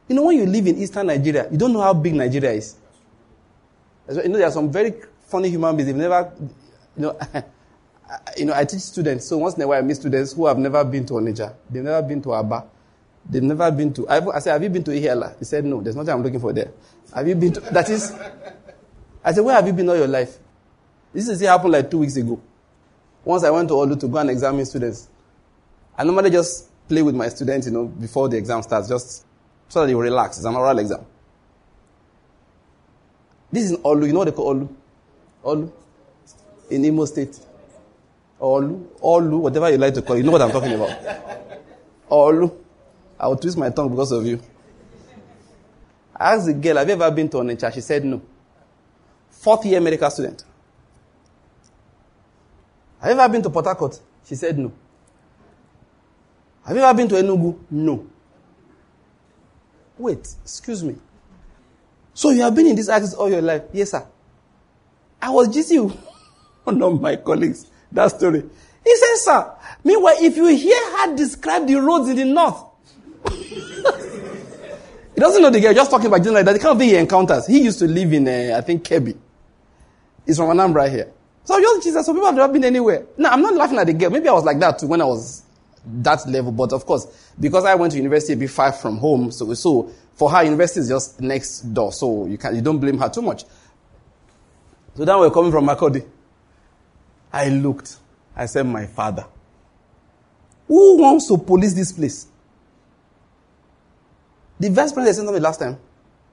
[0.08, 2.76] You know, when you live in eastern Nigeria, you don't know how big Nigeria is.
[4.10, 4.94] You know, there are some very
[5.28, 5.88] funny human beings.
[5.88, 6.34] They've never,
[6.98, 7.20] you know,
[8.38, 9.28] you know, I teach students.
[9.28, 11.54] So once in a while, I meet students who have never been to Onitsha.
[11.70, 12.66] They've never been to Aba.
[13.30, 14.10] They've never been to.
[14.10, 15.38] I, said, Have you been to Ihiala?
[15.40, 16.72] He said, No, there's nothing I'm looking for there.
[17.14, 17.60] Have you been to.
[17.62, 18.12] That is.
[19.24, 20.38] I said, Where have you been all your life?
[21.14, 22.42] This is it happened like two weeks ago.
[23.24, 25.08] Once I went to Olu to go and examine students.
[25.98, 29.26] I normally just play with my students, you know, before the exam starts, just
[29.70, 30.38] so that they relax.
[30.38, 31.06] It's an oral exam.
[33.52, 34.08] This is Olu.
[34.08, 34.70] You know what they call Olu?
[35.44, 35.72] Olu?
[36.72, 37.38] In Imo State.
[38.40, 38.88] Olu.
[39.02, 40.20] Olu, whatever you like to call it.
[40.20, 40.90] You know what I'm talking about.
[42.10, 42.61] Olu.
[43.22, 44.42] I will twist my tongue because of you.
[46.16, 47.72] I asked the girl, Have you ever been to Onitsha?
[47.72, 48.20] She said no.
[49.30, 50.44] Fourth year medical student.
[53.00, 54.00] Have you ever been to Port Harcourt?
[54.26, 54.72] She said no.
[56.66, 57.60] Have you ever been to Enugu?
[57.70, 58.08] No.
[60.00, 60.96] Wait, excuse me.
[62.16, 63.64] So you have been in this axis all your life?
[63.72, 64.04] Yes, sir.
[65.22, 65.90] I was you.
[66.64, 68.44] One of my colleagues, that story.
[68.84, 69.52] He says, sir,
[69.84, 72.71] meanwhile, if you hear her describe the roads in the north,
[73.30, 76.54] he doesn't know the girl, just talking about just like that.
[76.54, 77.48] The kind of thing he encounters.
[77.48, 79.18] He used to live in, uh, I think, Kebbi.
[80.26, 81.12] He's from Anambra here.
[81.44, 83.06] So just Jesus, so people have never been anywhere.
[83.18, 84.10] No, I'm not laughing at the girl.
[84.12, 85.44] Maybe I was like that too when I was
[85.86, 86.52] that level.
[86.52, 87.08] But of course,
[87.40, 90.82] because I went to university a bit far from home, so, so for her, university
[90.82, 91.92] is just next door.
[91.92, 93.44] So you can you don't blame her too much.
[94.96, 96.06] So then we're coming from Makurdi.
[97.34, 97.98] I looked.
[98.36, 99.26] I said, my father.
[100.68, 102.28] Who wants to police this place?
[104.62, 105.80] The vice president said to me last time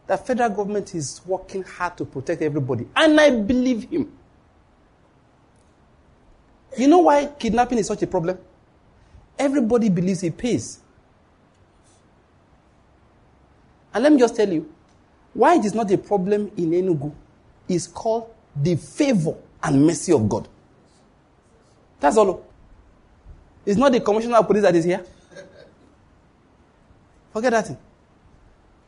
[0.07, 2.87] that federal government is working hard to protect everybody.
[2.95, 4.13] And I believe him.
[6.77, 8.37] You know why kidnapping is such a problem?
[9.39, 10.81] Everybody believes it pays.
[13.95, 14.71] And let me just tell you
[15.33, 17.11] why it is not a problem in Enugu
[17.67, 20.47] is called the favor and mercy of God.
[21.99, 22.45] That's all.
[23.65, 25.03] It's not the commissioner of police that is here.
[27.33, 27.79] Forget that thing.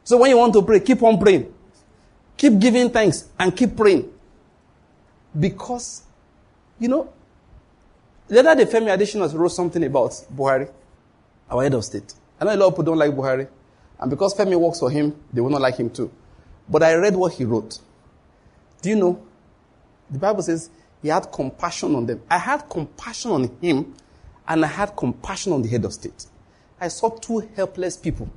[0.05, 1.53] So when you want to pray, keep on praying.
[2.37, 4.11] Keep giving thanks and keep praying.
[5.39, 6.03] Because,
[6.79, 7.13] you know,
[8.27, 10.71] the other day Femi Adesina wrote something about Buhari,
[11.51, 12.15] our head of state.
[12.41, 13.49] I know a lot of people don't like Buhari.
[13.99, 16.11] And because Femi works for him, they will not like him too.
[16.69, 17.79] But I read what he wrote.
[18.81, 19.23] Do you know?
[20.11, 20.71] The Bible says
[21.03, 22.23] he had compassion on them.
[22.31, 23.95] I had compassion on him
[24.49, 26.27] and I had compassion on the head of state.
[26.81, 28.31] I saw two helpless people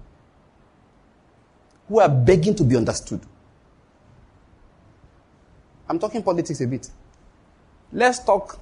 [1.88, 3.22] who are begging to be understood.
[5.88, 6.90] I'm talking politics a bit.
[7.92, 8.60] Let's talk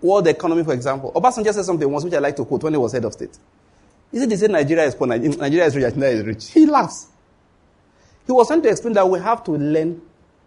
[0.00, 1.12] world economy, for example.
[1.12, 3.36] Obasanjo said something once which I like to quote when he was head of state.
[4.12, 6.50] He said, they said Nigeria is poor, Nigeria is rich, Nigeria is rich.
[6.50, 7.08] He laughs.
[8.26, 10.00] He was trying to explain that we have to learn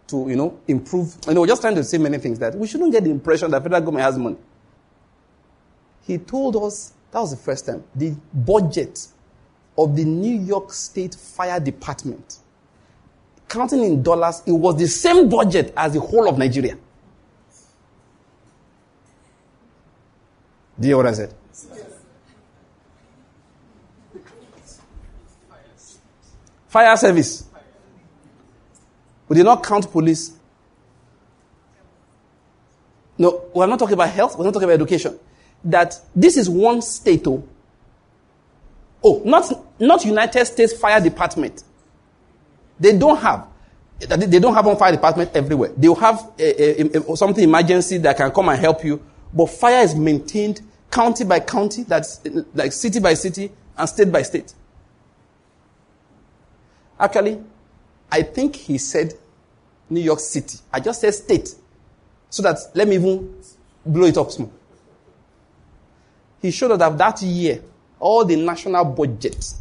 [0.07, 1.13] to, you know, improve.
[1.27, 3.51] And he was just trying to say many things that we shouldn't get the impression
[3.51, 4.37] that federal government has money.
[6.05, 9.07] He told us, that was the first time, the budget
[9.79, 12.39] of the New York State Fire Department,
[13.47, 16.75] counting in dollars, it was the same budget as the whole of Nigeria.
[20.77, 21.33] Do you hear what I said?
[26.67, 27.45] Fire service.
[29.29, 30.33] We did not count police.
[33.17, 35.17] No, we're not talking about health, we're not talking about education.
[35.63, 37.43] That this is one state, oh,
[39.03, 39.51] oh not,
[39.87, 41.63] not United States Fire Department.
[42.79, 43.47] They don't have.
[43.99, 45.71] They don't have one fire department everywhere.
[45.75, 49.03] They'll have a, a, a, something emergency that can come and help you.
[49.33, 52.21] But fire is maintained county by county, that's
[52.53, 54.53] like city by city and state by state.
[56.99, 57.41] Actually,
[58.11, 59.13] I think he said
[59.89, 60.59] New York City.
[60.71, 61.55] I just said state.
[62.29, 63.35] So that, let me even
[63.85, 64.51] blow it up small.
[66.41, 67.61] He showed us that that year,
[67.99, 69.53] all the national budget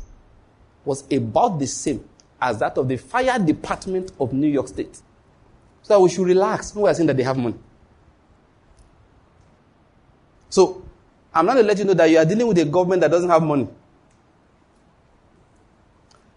[0.85, 2.05] was about the same
[2.41, 5.01] as that of the fire department of New York State.
[5.83, 7.57] So we should relax we are saying that they have money.
[10.51, 10.83] So,
[11.33, 13.29] I'm not to let you know that you are dealing with a government that doesn't
[13.29, 13.68] have money.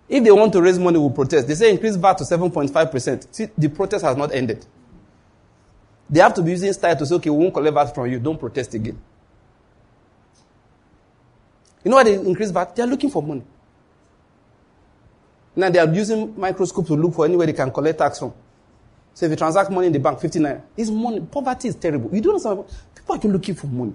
[0.10, 1.48] If they want to raise money, we'll protest.
[1.48, 3.34] They say increase VAT to 7.5%.
[3.34, 4.66] See, the protest has not ended.
[6.10, 8.20] They have to be using style to say, okay, we won't collect VAT from you.
[8.20, 9.00] Don't protest again.
[11.84, 12.76] You know why they increase VAT?
[12.76, 13.44] They are looking for money.
[15.56, 18.34] Now they are using microscope to look for anywhere they can collect tax from.
[19.14, 21.20] So if you transact money in the bank, 59, it's money.
[21.20, 22.14] Poverty is terrible.
[22.16, 23.94] You don't know people are looking for money.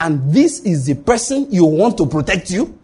[0.00, 2.78] And this is the person you want to protect you?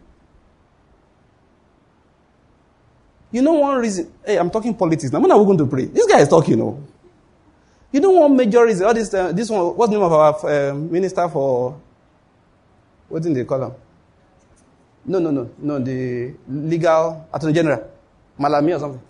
[3.31, 4.13] You know one reason.
[4.25, 5.21] Hey, I'm talking politics now.
[5.21, 5.87] When are we going to pray?
[5.87, 6.83] This guy is talking, you know.
[7.93, 8.87] You know one major reason.
[8.87, 9.77] All this, uh, this one.
[9.77, 11.81] What's the name of our uh, minister for?
[13.09, 13.73] What did they call him?
[15.07, 15.79] No, no, no, no.
[15.79, 17.85] The legal attorney general,
[18.39, 19.03] Malami or something.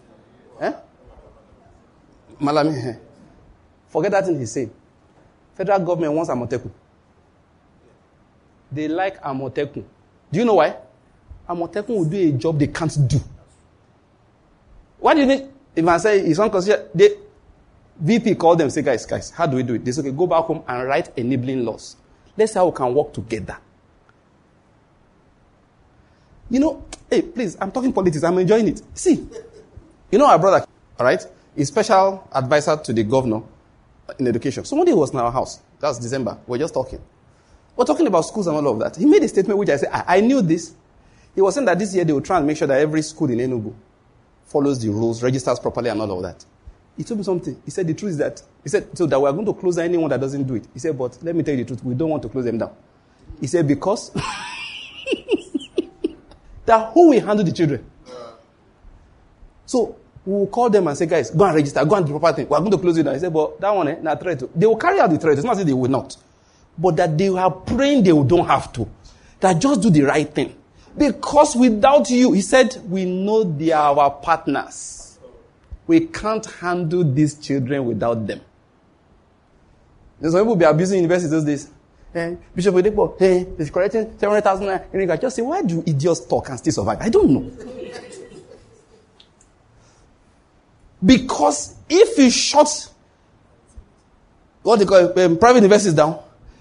[0.61, 0.73] Eh?
[2.41, 2.75] Malami.
[2.87, 2.97] Eh.
[3.89, 4.71] Forget that thing he said.
[5.55, 6.71] Federal government wants Amotekun.
[8.73, 9.85] They like Amotekun.
[10.33, 10.77] Do you know why?
[11.49, 13.21] Amotekun will do a job they can't do.
[14.99, 15.51] What do you think?
[15.77, 17.19] If I say it's unconsidered, the
[18.01, 19.85] VP called them, say, guys, guys, how do we do it?
[19.85, 21.97] They say, okay, go back home and write enabling laws.
[22.37, 23.59] Let's see how we can work together.
[26.51, 28.23] You know, hey, please, I'm talking politics.
[28.23, 28.83] I'm enjoying it.
[28.95, 29.27] See,
[30.11, 30.67] you know our brother,
[30.99, 31.25] all right?
[31.57, 33.43] He's special advisor to the governor
[34.19, 34.65] in education.
[34.65, 35.61] Somebody was in our house.
[35.81, 36.39] That's December.
[36.47, 37.01] We're just talking.
[37.77, 38.97] We're talking about schools and all of that.
[38.97, 40.75] He made a statement which I said, I, I knew this.
[41.35, 43.31] He was saying that this year they will try and make sure that every school
[43.31, 43.75] in Enugu
[44.45, 46.45] follows the rules, registers properly, and all of that.
[46.97, 47.61] He told me something.
[47.65, 49.79] He said the truth is that he said so that we are going to close
[49.79, 50.69] anyone that doesn't do it.
[50.73, 52.59] He said, but let me tell you the truth, we don't want to close them
[52.59, 52.73] down.
[53.41, 54.17] He said because
[56.67, 57.85] that who will handle the children.
[59.67, 62.19] So we will call them and say, guys, go and register, go and do the
[62.19, 62.49] proper thing.
[62.49, 63.15] We are going to close it down.
[63.15, 64.43] I said, but that one, eh, not threat.
[64.55, 65.37] They will carry out the threat.
[65.37, 66.17] It's not that they will not.
[66.79, 68.89] But that they are praying they don't have to.
[69.41, 70.55] That just do the right thing.
[70.97, 75.19] Because without you, he said, we know they are our partners.
[75.87, 78.41] We can't handle these children without them.
[80.21, 81.71] And some people be abusing universities those days.
[82.15, 85.21] Hey, Bishop Oyedepo, hey, he's collecting 700,000 naira.
[85.21, 86.99] Just say, why do idiots talk and still survive?
[87.01, 87.51] I don't know.
[91.05, 92.89] because if you shut
[94.63, 96.21] what they call um, private universities down,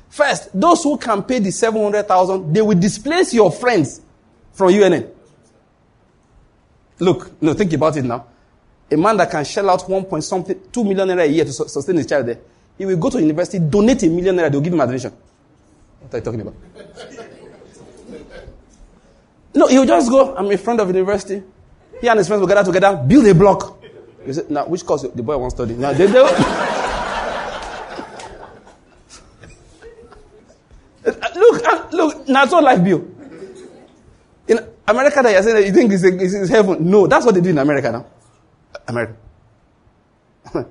[0.10, 4.02] first, those who can pay the 700,000, they will displace your friends
[4.54, 5.08] from UNN.
[6.98, 8.26] Look, no, think about it now.
[8.92, 11.54] A man that can shell out one point something, two million naira a year to
[11.54, 12.40] sustain his child there,
[12.76, 15.14] he will go to university, donate a million naira, they'll give him admission.
[16.04, 16.56] What are you talking about?
[19.56, 21.42] no, he'll just go, I'm a friend of university.
[22.02, 23.80] He and his friends will gather together, build a block.
[24.28, 25.80] You say, now, which course the boy wants to study?
[25.80, 26.20] Now, they, they
[31.36, 33.08] look, uh, look, now it's all life bill.
[34.48, 36.90] In America, that you're saying that you think it's, a, it's heaven.
[36.90, 38.06] No, that's what they do in America now.
[38.88, 39.16] America.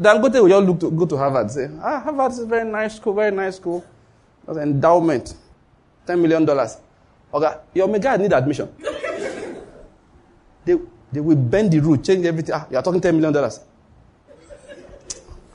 [0.00, 2.96] Dangote will just look to, go to Harvard say, ah, Harvard is a very nice
[2.96, 3.84] school, very nice school.
[4.46, 5.34] That's endowment.
[6.06, 6.48] $10 million.
[7.34, 8.68] Okay, your mega need admission.
[10.64, 10.76] they,
[11.12, 12.54] they will bend the rule, change everything.
[12.54, 13.50] Ah, you are talking $10 million.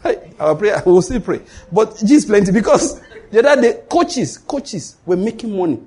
[0.04, 1.42] Hey, our prayer, we will still pray.
[1.72, 3.00] But is plenty because
[3.32, 5.80] the other day, coaches, coaches were making money.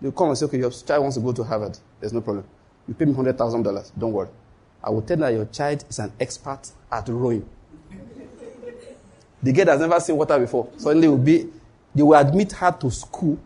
[0.00, 1.78] They come and say, okay, your child wants to go to Harvard.
[2.00, 2.44] There's no problem.
[2.86, 3.90] You pay me $100,000.
[3.98, 4.28] Don't worry.
[4.82, 6.60] I will tell that your child is an expert
[6.92, 7.48] at rowing.
[9.42, 10.68] the girl has never seen water before.
[10.76, 11.48] Suddenly will be
[11.94, 13.38] they will admit her to school.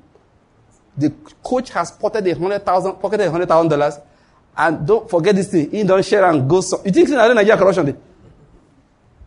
[0.96, 1.11] The
[1.42, 3.99] coach has pocketed a hundred thousand, pocketed a hundred thousand dollars,
[4.57, 5.70] and don't forget this thing.
[5.70, 6.61] He don't share and go.
[6.61, 7.86] So, you think I don't Nigeria corruption?
[7.86, 7.94] Day?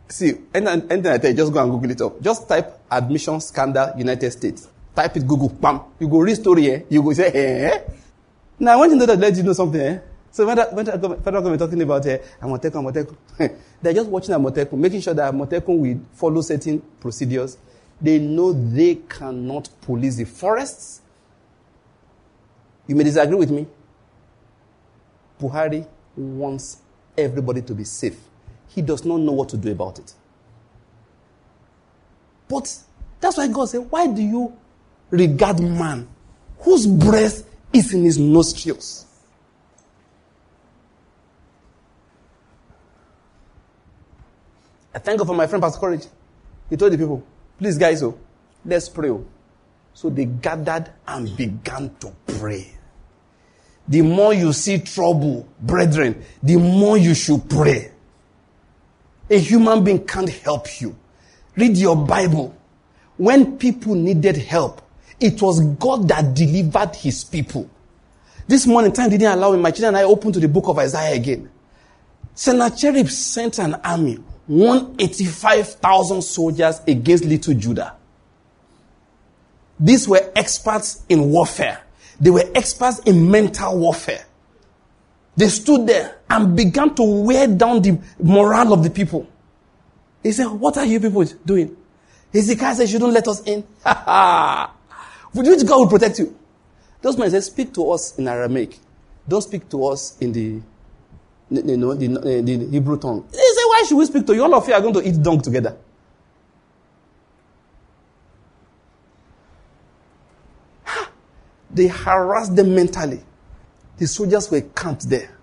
[0.09, 2.21] See, anything I tell you, just go and Google it up.
[2.21, 4.67] Just type admission scandal United States.
[4.93, 5.79] Type it Google, bam.
[5.99, 6.81] You go read story, eh?
[6.89, 7.79] You go say, eh?
[8.59, 9.99] Now, I want to know that let you know something, eh?
[10.31, 14.73] So when, that, when federal government talking about uh, Amotekun, Amotekun, they're just watching Amotekun,
[14.73, 17.57] making sure that Amotekun will follow certain procedures.
[18.01, 21.01] They know they cannot police the forests.
[22.87, 23.67] You may disagree with me.
[25.39, 25.85] Buhari
[26.15, 26.77] wants
[27.17, 28.17] everybody to be safe.
[28.69, 30.13] He does not know what to do about it.
[32.47, 32.75] But
[33.19, 34.57] that's why God said, Why do you
[35.09, 36.07] regard man
[36.59, 39.05] whose breath is in his nostrils?
[44.93, 46.05] I thank God for my friend Pastor Courage.
[46.69, 47.23] He told the people,
[47.61, 48.17] please guys, oh,
[48.65, 49.11] let's pray.
[49.11, 49.23] Oh.
[49.93, 52.71] So they gathered and began to pray.
[53.87, 57.91] The more you see trouble, brethren, the more you should pray.
[59.29, 60.95] A human being can't help you.
[61.55, 62.55] Read your Bible.
[63.17, 64.81] When people needed help,
[65.19, 67.69] it was God that delivered his people.
[68.47, 69.59] This morning, time didn't allow me.
[69.59, 71.51] My children and I opened to the book of Isaiah again.
[72.33, 74.17] Sennacherib sent an army
[74.51, 77.95] 185,000 soldiers against little Judah.
[79.79, 81.81] These were experts in warfare.
[82.19, 84.25] They were experts in mental warfare.
[85.37, 89.25] They stood there and began to wear down the morale of the people.
[90.21, 91.77] He said, What are you people doing?
[92.33, 93.61] Hezekiah said, You don't let us in.
[95.31, 96.37] Which God will protect you?
[97.01, 98.77] Those men said, Speak to us in Aramaic.
[99.25, 100.61] Don't speak to us in the
[101.51, 102.07] you know, the,
[102.41, 103.27] the Hebrew tongue.
[103.71, 104.43] Why should we speak to you?
[104.43, 105.77] All of you are going to eat dung together.
[111.73, 113.21] They harassed them mentally.
[113.97, 115.33] The soldiers were camped there.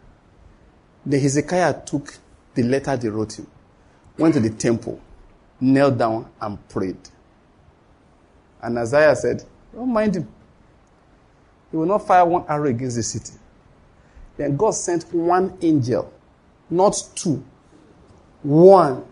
[1.06, 2.18] Then Hezekiah took
[2.54, 3.46] the letter they wrote him,
[4.18, 5.00] went to the temple,
[5.58, 6.98] knelt down, and prayed.
[8.60, 9.42] And Isaiah said,
[9.74, 10.28] Don't mind him.
[11.70, 13.38] He will not fire one arrow against the city.
[14.36, 16.12] Then God sent one angel,
[16.68, 17.42] not two,
[18.42, 19.04] one.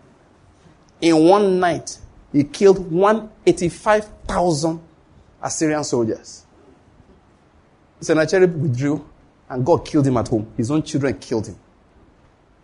[0.99, 1.97] In one night,
[2.31, 4.79] he killed 185,000
[5.41, 6.45] Assyrian soldiers.
[7.99, 9.05] Sennacherib withdrew,
[9.49, 10.51] and God killed him at home.
[10.57, 11.57] His own children killed him.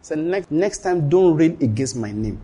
[0.02, 2.42] So next, next time, don't rail against my name.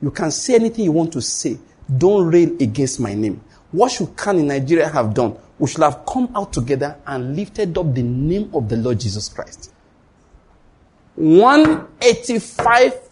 [0.00, 1.58] You can say anything you want to say.
[1.96, 3.40] Don't rail against my name.
[3.70, 5.36] What should Khan in Nigeria have done?
[5.58, 9.28] we should have come out together and lifted up the name of the Lord Jesus
[9.28, 9.72] Christ.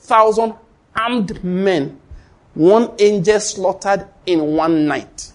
[0.07, 0.55] 185,000
[0.95, 2.01] armed men,
[2.55, 5.33] one angel slaughtered in one night.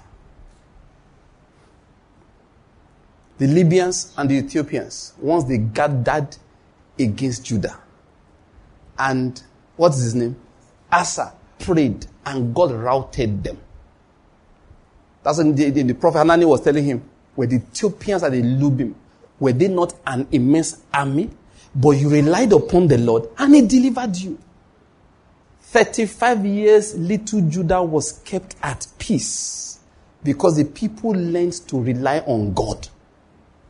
[3.37, 6.35] The Libyans and the Ethiopians, once they gathered
[6.97, 7.79] against Judah.
[8.97, 9.41] And
[9.77, 10.35] what's his name?
[10.91, 13.57] Asa prayed and God routed them.
[15.23, 18.41] That's when the, the, the prophet Hanani was telling him, were the Ethiopians and the
[18.41, 18.93] Lubim,
[19.39, 21.29] were they not an immense army?
[21.73, 24.37] But you relied upon the Lord and he delivered you.
[25.71, 29.79] 35 years, little Judah was kept at peace
[30.23, 32.87] because the people learned to rely on God.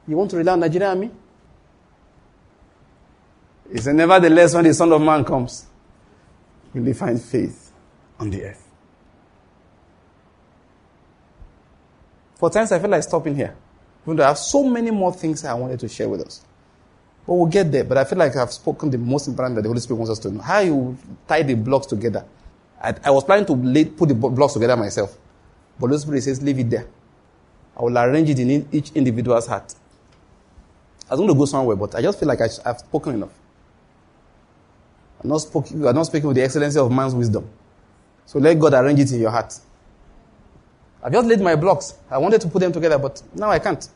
[0.08, 1.12] You want to rely on Nigerian army?
[3.70, 5.66] He said, Nevertheless, when the Son of Man comes,
[6.74, 7.70] will he find faith
[8.18, 8.66] on the earth?
[12.36, 13.58] For times I feel like stopping here.
[14.06, 16.46] Even though I have so many more things I wanted to share with us.
[17.30, 17.84] But we'll get there.
[17.84, 20.18] But I feel like I've spoken the most important that the Holy Spirit wants us
[20.18, 20.42] to know.
[20.42, 22.26] How you tie the blocks together.
[22.82, 25.16] I, I was planning to lay, put the blocks together myself.
[25.80, 26.88] But the Holy Spirit says, leave it there.
[27.78, 29.76] I will arrange it in each individual's heart.
[31.08, 33.40] I was going to go somewhere, but I just feel like I, have spoken enough.
[35.22, 37.48] I'm not, I'm not speaking with the excellency of man's wisdom.
[38.26, 39.54] So let God arrange it in your heart.
[41.04, 41.94] I've just laid my blocks.
[42.10, 43.88] I wanted to put them together, but now I can't.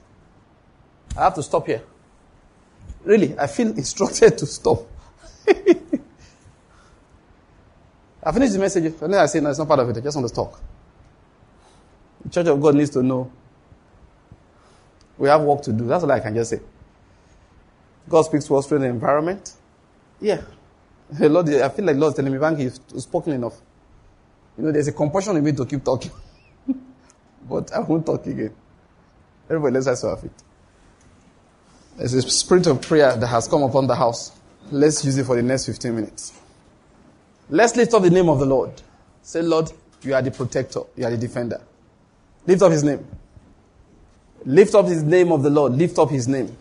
[1.17, 1.81] I have to stop here.
[3.03, 4.87] Really, I feel instructed to stop.
[8.23, 8.85] I finished the message.
[8.85, 9.97] And then I say, no, it's not part of it.
[9.97, 10.59] I just want to talk.
[12.23, 13.29] The Church of God needs to know
[15.17, 15.85] we have work to do.
[15.85, 16.59] That's all I can just say.
[18.09, 19.53] God speaks to us through the environment.
[20.19, 20.41] Yeah.
[21.19, 23.55] Lord, I feel like Lord's telling me, Bank, you've spoken enough.
[24.57, 26.11] You know, there's a compulsion in me to keep talking.
[27.49, 28.55] But I won't talk again.
[29.49, 30.31] Everybody, let's rise our feet.
[31.97, 34.31] There's a spirit of prayer that has come upon the house.
[34.71, 36.33] Let's use it for the next 15 minutes.
[37.49, 38.71] Let's lift up the name of the Lord.
[39.21, 39.71] Say, Lord,
[40.01, 41.61] you are the protector, you are the defender.
[42.47, 43.05] Lift up his name.
[44.45, 45.73] Lift up his name of the Lord.
[45.73, 46.55] Lift up his name.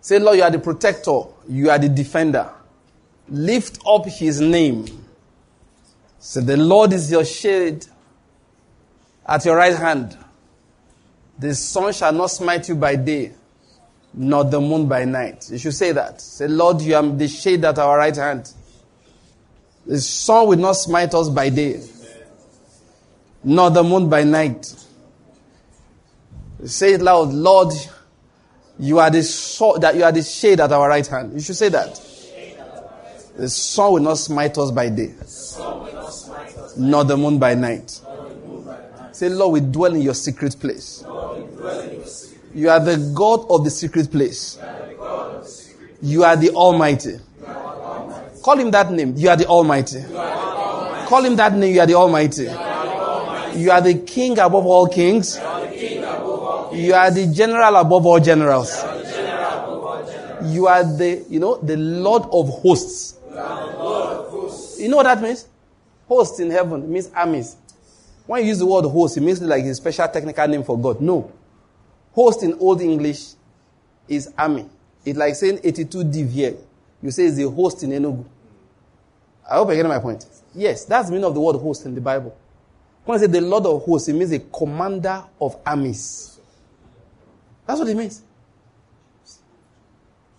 [0.00, 2.50] Say, Lord, you are the protector, you are the defender.
[3.28, 4.86] Lift up his name.
[6.18, 7.86] Say, the Lord is your shade
[9.26, 10.16] at your right hand.
[11.38, 13.32] The sun shall not smite you by day,
[14.18, 15.48] nor the moon by night.
[15.48, 16.20] You should say that.
[16.20, 18.52] Say, Lord, you are the shade at our right hand.
[19.86, 21.80] The sun will not smite us by day,
[23.44, 24.74] nor the moon by night.
[26.64, 27.72] Say it loud, Lord,
[28.80, 31.34] you are the so- that you are the shade at our right hand.
[31.34, 32.00] You should say that.
[33.36, 35.14] The sun will not smite us by day,
[36.76, 38.00] nor the moon by night.
[39.12, 41.04] Say, Lord, we dwell in your secret place.
[42.58, 44.58] You are the God of the secret place.
[46.02, 47.20] You are the Almighty.
[48.42, 49.14] Call him that name.
[49.16, 50.02] You are the Almighty.
[51.06, 51.72] Call him that name.
[51.72, 52.42] You are the Almighty.
[53.56, 55.36] You are the King above all kings.
[55.36, 58.74] You are the General above all generals.
[60.52, 63.14] You are the, you know, the Lord of hosts.
[64.80, 65.46] You know what that means?
[66.08, 67.54] Host in heaven means armies.
[68.26, 71.00] When you use the word host, it means like a special technical name for God.
[71.00, 71.30] No.
[72.18, 73.34] Host in Old English
[74.08, 74.68] is army.
[75.04, 76.56] It's like saying 82 DVA.
[77.00, 78.24] You say it's the host in Enugu.
[79.48, 80.26] I hope I get my point.
[80.52, 82.36] Yes, that's the meaning of the word host in the Bible.
[83.04, 86.40] When I say the Lord of hosts, it means a commander of armies.
[87.64, 88.20] That's what it means.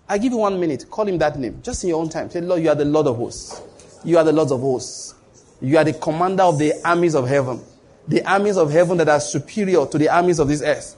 [0.09, 0.85] I give you one minute.
[0.89, 1.61] Call him that name.
[1.63, 2.29] Just in your own time.
[2.29, 3.61] Say, Lord, you are the Lord of hosts.
[4.03, 5.15] You are the Lord of hosts.
[5.61, 7.61] You are the commander of the armies of heaven.
[8.05, 10.97] The armies of heaven that are superior to the armies of this earth.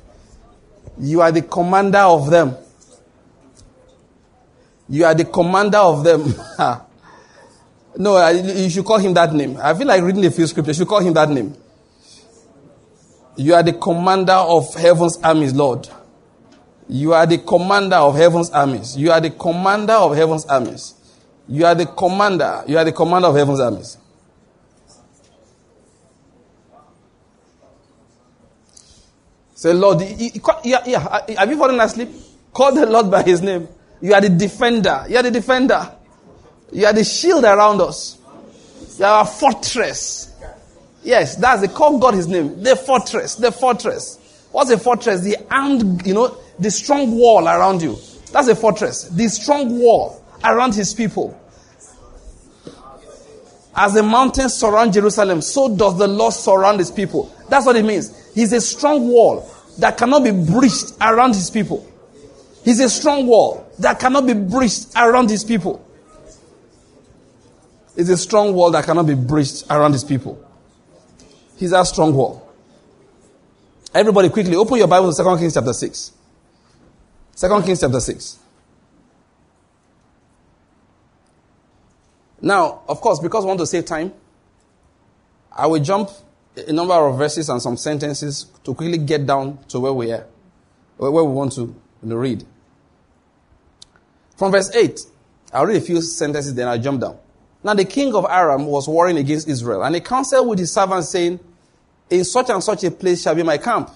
[0.99, 2.55] You are the commander of them.
[4.89, 6.33] You are the commander of them.
[7.97, 9.57] no, you should call him that name.
[9.61, 10.77] I feel like reading a few scriptures.
[10.77, 11.55] You should call him that name.
[13.37, 15.87] You are the commander of heaven's armies, Lord.
[16.89, 18.97] You are the commander of heaven's armies.
[18.97, 20.93] You are the commander of heaven's armies.
[21.47, 22.63] You are the commander.
[22.67, 23.97] You are the commander of heaven's armies.
[29.61, 31.21] Say, Lord, yeah, yeah.
[31.37, 32.09] Have you fallen asleep?
[32.51, 33.67] Call the Lord by his name.
[34.01, 35.05] You are the defender.
[35.07, 35.95] You are the defender.
[36.71, 38.17] You are the shield around us.
[38.97, 40.33] You are a fortress.
[41.03, 42.63] Yes, that's the call God his name.
[42.63, 43.35] The fortress.
[43.35, 44.47] The fortress.
[44.51, 45.21] What's a fortress?
[45.21, 47.99] The armed, you know, the strong wall around you.
[48.31, 49.09] That's a fortress.
[49.09, 51.39] The strong wall around his people.
[53.75, 57.33] As the mountains surround Jerusalem, so does the Lord surround his people.
[57.49, 58.33] That's what it means.
[58.33, 59.49] He's a strong wall
[59.79, 61.87] that cannot be breached around his people.
[62.63, 65.85] He's a strong wall that cannot be breached around his people.
[67.95, 70.43] It's a strong wall that cannot be breached around his people.
[71.57, 72.47] He's a strong wall.
[73.93, 76.11] Everybody quickly open your Bible to 2 Kings chapter 6.
[77.35, 78.39] 2 Kings chapter 6.
[82.41, 84.13] Now, of course, because we want to save time,
[85.51, 86.09] I will jump
[86.55, 90.25] a number of verses and some sentences to quickly get down to where we are,
[90.97, 92.45] where we want to read.
[94.37, 94.99] From verse 8,
[95.53, 97.17] I'll read a few sentences, then I'll jump down.
[97.63, 101.09] Now the king of Aram was warring against Israel, and he counseled with his servants,
[101.09, 101.39] saying,
[102.09, 103.91] In such and such a place shall be my camp.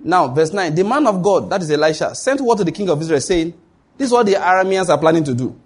[0.00, 2.90] Now, verse 9, the man of God, that is Elisha, sent word to the king
[2.90, 3.54] of Israel, saying,
[3.96, 5.58] This is what the Arameans are planning to do.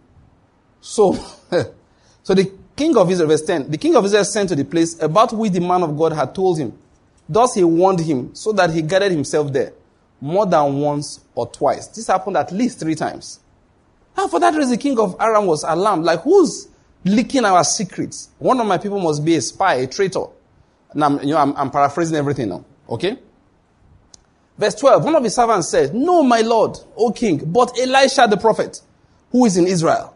[0.81, 1.15] So,
[2.23, 5.01] so the king of Israel, verse 10, the king of Israel sent to the place
[5.02, 6.77] about which the man of God had told him.
[7.28, 9.73] Thus he warned him so that he gathered himself there
[10.20, 11.86] more than once or twice.
[11.89, 13.40] This happened at least three times.
[14.16, 16.05] And for that reason, the king of Aram was alarmed.
[16.05, 16.69] Like, who's
[17.05, 18.31] leaking our secrets?
[18.39, 20.24] One of my people must be a spy, a traitor.
[20.93, 22.65] And I'm, you know, I'm, I'm paraphrasing everything now.
[22.89, 23.16] Okay?
[24.59, 28.36] Verse 12, one of his servants said, No, my lord, O king, but Elisha the
[28.36, 28.81] prophet,
[29.31, 30.15] who is in Israel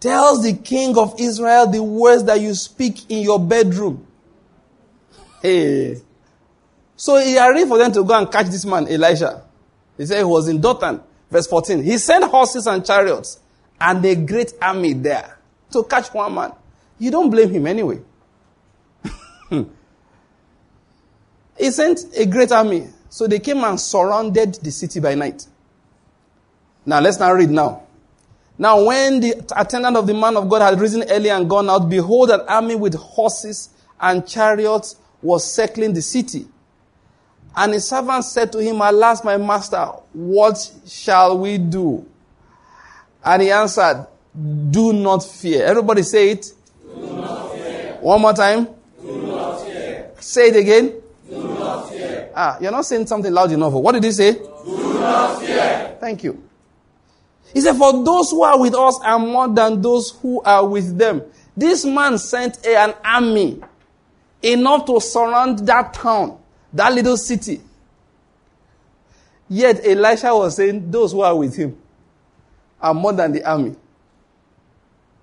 [0.00, 4.06] tells the king of Israel the words that you speak in your bedroom.
[5.42, 6.00] Hey.
[6.96, 9.44] So he arranged for them to go and catch this man, Elisha.
[9.96, 11.00] He said he was in Dothan.
[11.30, 11.82] Verse 14.
[11.82, 13.38] He sent horses and chariots
[13.80, 15.38] and a great army there
[15.72, 16.52] to catch one man.
[16.98, 18.00] You don't blame him anyway.
[21.58, 22.88] he sent a great army.
[23.10, 25.46] So they came and surrounded the city by night.
[26.84, 27.87] Now let's now read now.
[28.58, 31.88] Now, when the attendant of the man of God had risen early and gone out,
[31.88, 33.70] behold, an army with horses
[34.00, 36.46] and chariots was circling the city.
[37.56, 42.04] And his servant said to him, Alas, my master, what shall we do?
[43.24, 44.06] And he answered,
[44.70, 45.64] Do not fear.
[45.64, 46.52] Everybody say it.
[46.82, 47.98] Do not fear.
[48.00, 48.68] One more time.
[49.00, 50.10] Do not fear.
[50.18, 51.00] Say it again.
[51.28, 52.30] Do not fear.
[52.34, 53.72] Ah, you're not saying something loud enough.
[53.72, 54.32] What did he say?
[54.34, 55.96] Do not fear.
[56.00, 56.47] Thank you.
[57.52, 60.96] He said, For those who are with us are more than those who are with
[60.98, 61.22] them.
[61.56, 63.60] This man sent a, an army
[64.42, 66.38] enough to surround that town,
[66.72, 67.60] that little city.
[69.48, 71.76] Yet Elisha was saying, Those who are with him
[72.80, 73.74] are more than the army.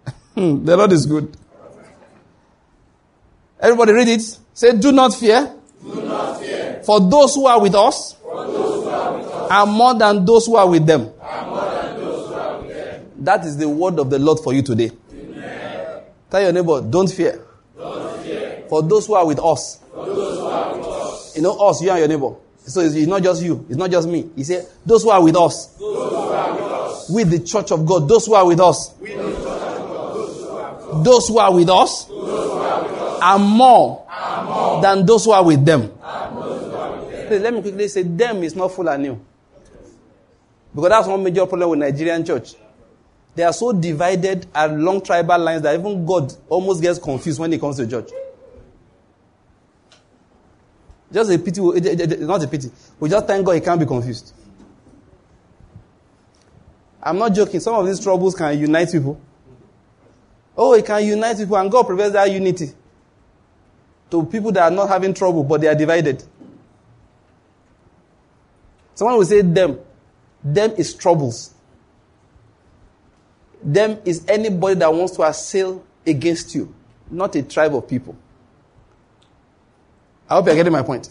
[0.36, 1.38] the Lord is good.
[3.60, 4.22] Everybody read it.
[4.54, 5.54] Say, Do not fear.
[5.82, 6.82] Do not fear.
[6.86, 10.26] For those who are with us, For those who are with us are more than
[10.26, 11.12] those who are with them.
[11.22, 13.15] are more than those who are with them.
[13.26, 14.92] That is the word of the Lord for you today.
[15.12, 16.02] Amen.
[16.30, 17.44] Tell your neighbor, don't fear.
[17.76, 18.64] Don't fear.
[18.70, 19.80] For those who are with us.
[19.94, 21.36] For those who are with us.
[21.36, 22.36] You know, us, you and your neighbor.
[22.68, 23.66] So it's not just you.
[23.68, 24.30] It's not just me.
[24.36, 25.68] He said, those who are with us.
[25.78, 27.10] Those who are with us.
[27.10, 28.08] With the church of God.
[28.08, 28.94] Those who are with us.
[29.00, 31.04] We know church of God.
[31.04, 32.10] Those who are with us.
[32.10, 35.32] Those who are with us are with us are more are more than those who
[35.32, 35.92] are with them.
[36.02, 37.42] are with them.
[37.44, 39.18] Let me quickly say, them is not Fulani.
[40.74, 42.56] Because that's one major problem with Nigerian church.
[43.36, 47.60] They are so divided along tribal lines that even God almost gets confused when it
[47.60, 48.10] comes to church.
[51.12, 52.72] Just a pity, it- it- it- not a pity.
[53.00, 54.34] We just thank God he can't be confused.
[57.04, 57.60] I'm not joking.
[57.60, 59.20] Some of these troubles can unite people.
[60.58, 62.72] Oh, it can unite people, and God prevents that unity
[64.10, 66.24] to people that are not having trouble, but they are divided.
[68.96, 69.80] Someone will say them.
[70.44, 71.52] Them is troubles.
[73.66, 76.72] Them is anybody that wants to assail against you,
[77.10, 78.16] not a tribe of people.
[80.30, 81.10] I hope you're getting my point.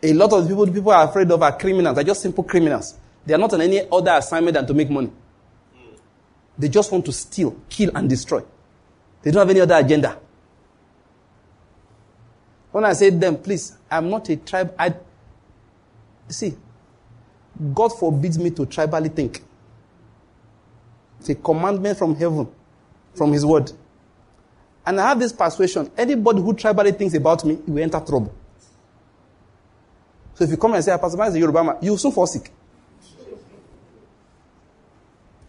[0.00, 1.96] A lot of people people are afraid of are criminals.
[1.96, 2.94] They're just simple criminals.
[3.26, 5.10] They are not on any other assignment than to make money.
[6.56, 8.42] They just want to steal, kill, and destroy.
[9.22, 10.18] They don't have any other agenda.
[12.70, 14.72] When I say them, please, I'm not a tribe.
[14.78, 14.94] I
[16.28, 16.56] see.
[17.74, 19.42] God forbids me to tribally think.
[21.20, 22.48] It's a commandment from heaven,
[23.14, 23.70] from His word.
[24.86, 28.34] And I have this persuasion anybody who tribally thinks about me, will enter trouble.
[30.34, 31.98] So if you come and say, ah, Pastor Man is a Yoruba man, you will
[31.98, 32.50] soon fall sick.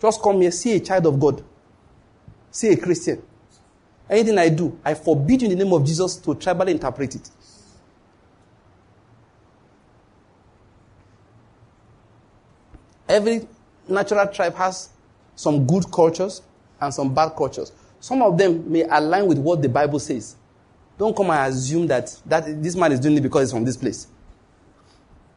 [0.02, 1.42] Just come here, see a child of God,
[2.50, 3.22] see a Christian.
[4.10, 7.30] Anything I do, I forbid you in the name of Jesus to tribally interpret it.
[13.08, 13.48] Every
[13.88, 14.90] natural tribe has
[15.42, 16.44] some good cultures
[16.80, 17.72] and some bad cultures.
[18.00, 20.36] Some of them may align with what the Bible says.
[21.00, 23.76] Don't come and assume that, that this man is doing it because he's from this
[23.76, 24.06] place.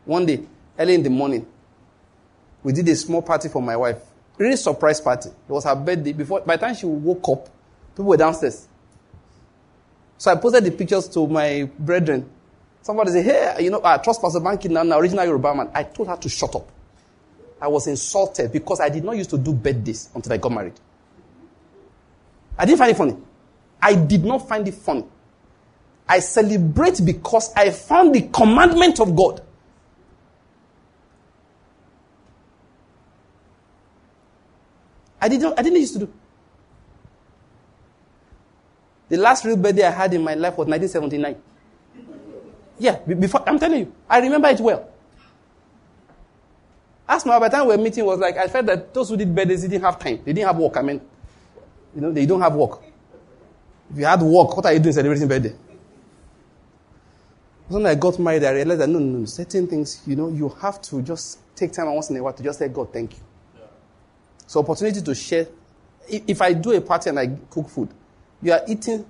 [0.04, 0.40] One day,
[0.78, 1.46] early in the morning,
[2.62, 3.96] we did a small party for my wife.
[4.36, 5.30] Really surprise party.
[5.30, 6.12] It was her birthday.
[6.12, 7.48] Before, by the time she woke up,
[7.92, 8.68] people were downstairs.
[10.18, 12.28] So I posted the pictures to my brethren.
[12.82, 15.70] Somebody said, Hey, you know, I trust Pastor Banky now, now, original Yoruba man.
[15.74, 16.68] I told her to shut up.
[17.60, 20.74] I was insulted because I did not used to do birthdays until I got married.
[22.58, 23.16] I didn't find it funny.
[23.80, 25.04] I did not find it funny.
[26.08, 29.40] I celebrate because I found the commandment of God.
[35.20, 36.12] I didn't, I didn't used to do.
[39.08, 41.36] The last real birthday I had in my life was 1979.
[42.78, 44.88] Yeah, before I'm telling you, I remember it well.
[47.08, 49.16] Ask my by the time we were meeting was like I felt that those who
[49.16, 50.20] did birthdays didn't have time.
[50.24, 50.76] They didn't have work.
[50.76, 51.00] I mean,
[51.94, 52.82] you know, they don't have work.
[53.90, 55.54] If you had work, what are you doing celebrating birthday?
[57.68, 60.28] So when I got married, I realized that no, no, no, certain things, you know,
[60.28, 63.12] you have to just take time once in a while to just say, God, thank
[63.12, 63.20] you.
[64.46, 65.46] So opportunity to share.
[66.08, 67.88] If I do a party and I cook food,
[68.42, 69.06] you are eating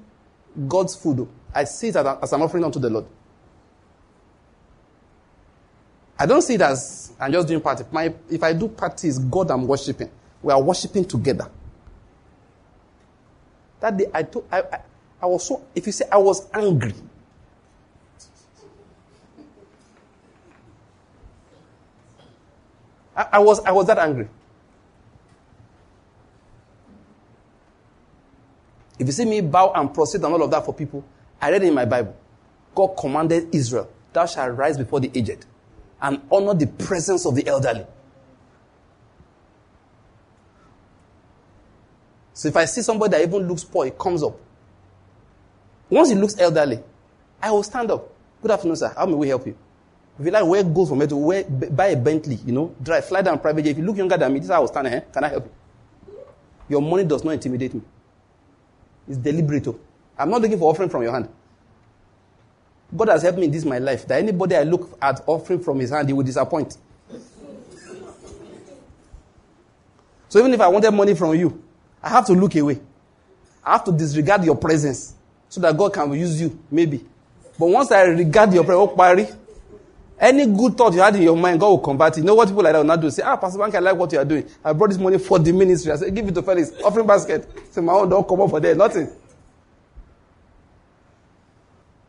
[0.69, 1.21] God's food.
[1.21, 3.07] Oh, I see it as as an offering unto the Lord.
[6.19, 7.85] I don't see it as I'm just doing party.
[7.91, 10.11] My, if I do parties, God I'm worshiping.
[10.43, 11.51] We are worshiping together.
[13.81, 14.79] That day I told I, I,
[15.23, 16.95] I was so if you say I was angry.
[23.17, 24.29] I, I was I was that angry.
[28.99, 31.05] If you see me bow and prostrate and all of that for people,
[31.41, 32.17] I read in my Bible,
[32.75, 35.45] God commanded Israel, thou shalt rise before the aged
[36.05, 37.87] and honor the presence of the elderly.
[42.35, 44.39] So if I see somebody that even looks poor, it comes up.
[45.89, 46.79] Once he looks elderly,
[47.41, 48.11] I will stand up.
[48.43, 48.93] Good afternoon, sir.
[48.95, 49.57] How may we help you?
[50.19, 53.07] If you like, wear gold from here to wear, buy a Bentley, you know, drive,
[53.07, 53.71] fly down private jet.
[53.71, 55.01] If you look younger than me, this is how I will stand here.
[55.11, 56.19] Can I help you?
[56.69, 57.81] Your money does not intimidate me.
[59.09, 59.67] It's deliberate.
[59.69, 59.79] oh.
[60.19, 61.29] I'm not looking for offering from your hand.
[62.97, 65.81] God has helped me in this my life that anybody I look at offering from
[65.81, 66.77] his hand, he will disappoint.
[70.29, 71.63] so even if I wanted money from you,
[72.03, 72.81] I have to look away.
[73.65, 75.15] I have to disregard your presence
[75.49, 77.05] so that God can use you, maybe.
[77.59, 78.89] But once I regard your prayer, oh,
[80.19, 82.21] any good thought you had in your mind, God will convert it.
[82.21, 83.11] You know what people like that will not do?
[83.11, 84.49] Say, ah, Pastor Bank, I like what you are doing.
[84.65, 85.91] I brought this money for the ministry.
[85.93, 86.73] I said, give it to Felix.
[86.85, 87.49] Offering basket.
[87.71, 88.75] Say, my own don't come up for there.
[88.75, 89.11] Nothing.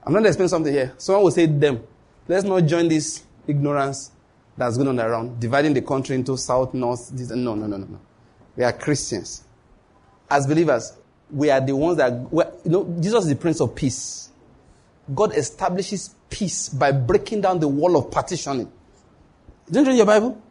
[0.06, 0.94] I'm not explaining something here.
[0.98, 1.82] Someone will say them.
[2.28, 4.12] Let's not join this ignorance
[4.58, 7.10] that's going on around, dividing the country into south, north.
[7.10, 8.00] This, no, no, no, no, no.
[8.56, 9.44] We are Christians.
[10.30, 10.94] As believers,
[11.32, 12.12] we are the ones that,
[12.64, 14.30] you know, Jesus is the Prince of Peace.
[15.14, 18.72] God establishes peace by breaking down the wall of partitioning.
[19.68, 20.42] Didn't you read your Bible?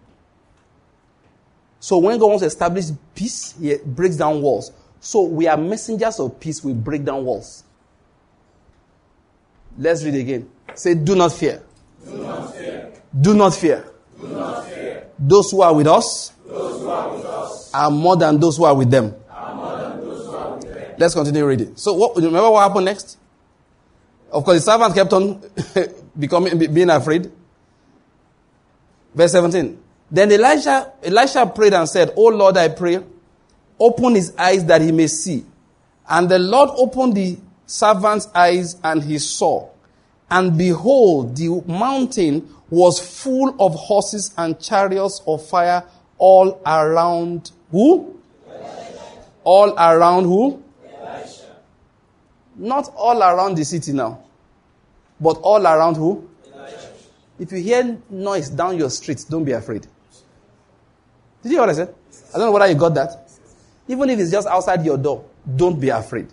[1.80, 4.72] So when God wants to establish peace, He breaks down walls.
[5.00, 7.63] So we are messengers of peace, we break down walls.
[9.78, 10.48] Let's read again.
[10.74, 11.62] Say, do not fear.
[12.04, 12.92] Do not fear.
[13.20, 13.84] Do not fear.
[14.20, 15.06] Do not fear.
[15.18, 17.24] Those who are with us, who are with
[17.74, 19.14] are more than those who are with them.
[19.30, 20.94] are more than those who are with them.
[20.98, 21.76] Let's continue reading.
[21.76, 23.18] So, what, remember what happened next?
[24.30, 25.42] Of course, the servant kept on
[26.18, 27.30] becoming, being afraid.
[29.14, 29.80] Verse 17.
[30.10, 33.00] Then Elisha, Elisha prayed and said, Oh Lord, I pray,
[33.78, 35.44] open his eyes that he may see.
[36.08, 39.68] And the Lord opened the servant's eyes and he saw.
[40.30, 45.84] And behold, the mountain was full of horses and chariots of fire
[46.18, 48.20] all around who?
[49.44, 50.62] All around who?
[52.56, 54.24] Not all around the city now,
[55.20, 56.28] but all around who?
[57.38, 59.82] If you hear noise down your street, don't be afraid.
[61.42, 61.94] Did you hear what I said?
[62.32, 63.30] I don't know whether you got that.
[63.88, 65.24] Even if it's just outside your door,
[65.56, 66.28] don't be afraid.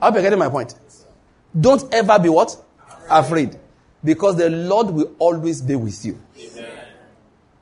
[0.00, 0.74] I hope you're getting my point.
[1.58, 2.56] Don't ever be what?
[3.10, 3.58] Afraid.
[4.04, 6.20] Because the Lord will always be with you.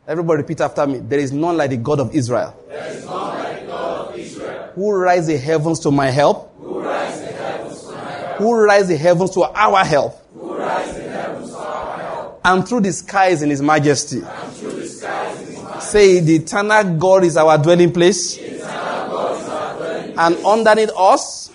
[0.06, 0.98] Everybody repeat after me.
[0.98, 2.56] There is none like the God of Israel.
[2.68, 4.70] There is none like the God of Israel.
[4.74, 6.54] Who rise the heavens to my help?
[6.58, 8.36] Who rise the heavens to my help.
[8.38, 10.32] Who rise the heavens to our help?
[10.34, 12.40] Who rise the heavens to our help.
[12.44, 14.18] And through the skies in his majesty.
[14.18, 15.90] And through the skies in his majesty.
[15.90, 18.36] Say, the eternal God is our dwelling place.
[18.36, 20.18] The eternal God is our dwelling.
[20.18, 21.50] Us And underneath us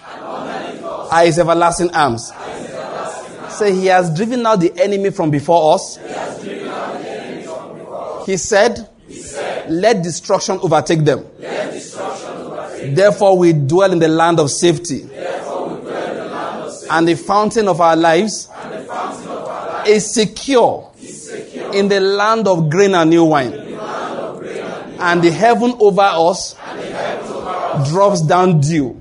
[1.12, 2.32] are everlasting arms.
[2.32, 3.52] everlasting arm.
[3.52, 5.98] Say, he has driven out the enemy from before us.
[8.26, 8.32] He.
[8.32, 8.88] He said,
[9.70, 11.26] let destruction overtake them.
[12.96, 15.08] Therefore we dwell in the land of safety.
[16.90, 21.74] And the fountain of our lives of our life is secure is secure.
[21.74, 23.54] in the land of grain and new wine.
[23.54, 29.01] And And the heaven over us heavens over us drops down dew.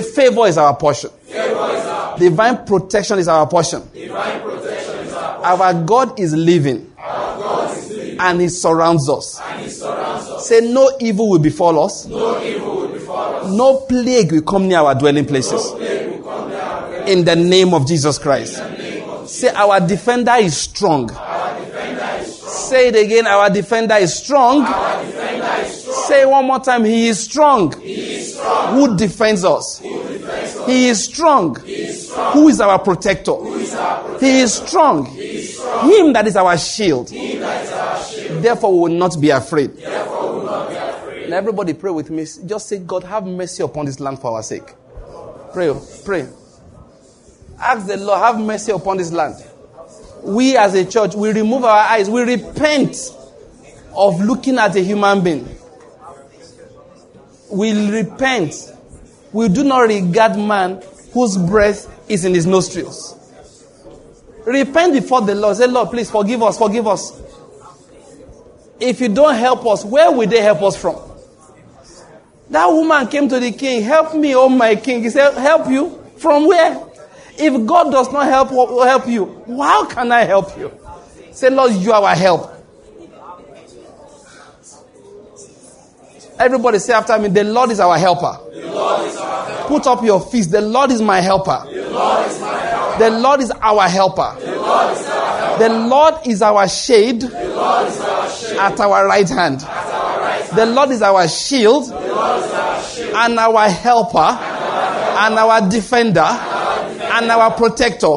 [0.00, 0.14] Draws down dew.
[0.14, 1.10] Say, favor is our portion.
[1.28, 3.82] Is our Divine protection is our portion.
[3.92, 9.08] divine protection is our Our God is living Our God is living and He surrounds
[9.08, 9.40] us.
[9.40, 10.48] and He surrounds us.
[10.48, 12.06] Say, no evil will befall us.
[12.06, 13.50] No evil will befall us.
[13.50, 15.70] No plague will come near our dwelling places.
[15.72, 17.08] Plague will come near our dwelling.
[17.18, 18.58] In the name of Jesus Christ.
[18.58, 21.10] In the name of Say, our defender is strong.
[21.12, 22.52] our defender is strong.
[22.52, 24.62] Say it again, our defender is strong.
[24.62, 26.06] Our defender is strong.
[26.08, 27.80] Say one more time, he is strong.
[27.80, 28.11] He is
[28.72, 29.78] Who defends us?
[29.78, 30.66] Who defends us?
[30.66, 31.60] He is strong.
[31.64, 32.32] He is strong.
[32.32, 33.32] Who is our protector?
[33.56, 34.26] Is our protector?
[34.26, 35.06] He is strong.
[35.06, 35.90] He is strong.
[35.90, 37.12] Him that is our shield.
[37.12, 38.42] Our shield.
[38.42, 39.76] Therefore, we will not be afraid.
[39.76, 41.24] Therefore we will not be afraid.
[41.24, 42.26] And everybody pray with me.
[42.46, 44.74] Just say, God, have mercy upon this land for our sake.
[45.52, 46.28] Pray, oh, pray.
[47.58, 49.36] Ask the Lord, have mercy upon this land.
[50.22, 52.08] We as a church, we remove our eyes.
[52.08, 52.96] We repent
[53.94, 55.58] of looking at a human being.
[57.52, 58.54] We repent.
[59.32, 63.18] We do not regard man whose breath is in his nostrils.
[64.46, 65.56] Repent before the Lord.
[65.56, 67.20] Say, Lord, please forgive us, forgive us.
[68.80, 70.96] If you don't help us, where will they help us from?
[72.50, 75.02] That woman came to the king, help me, oh my king.
[75.02, 76.02] He said, help you?
[76.16, 76.86] From where?
[77.38, 80.70] If God does not help, help you, how can I help you?
[81.30, 82.50] Say, Lord, you are our help.
[86.42, 88.36] Everybody say after me, the Lord is our helper.
[88.52, 89.68] Is our help.
[89.68, 90.50] Put up your fist.
[90.50, 91.62] The Lord is my helper.
[91.70, 92.98] The Lord is my help.
[92.98, 94.36] The Lord is our helper.
[94.40, 95.58] The Lord is our help.
[95.60, 98.58] The Lord is our shade our shield.
[98.58, 99.62] at our right hand.
[99.62, 100.58] At our right hand.
[100.58, 103.14] The Lord is our shield is our shield.
[103.14, 108.16] and our helper and our defender and our protector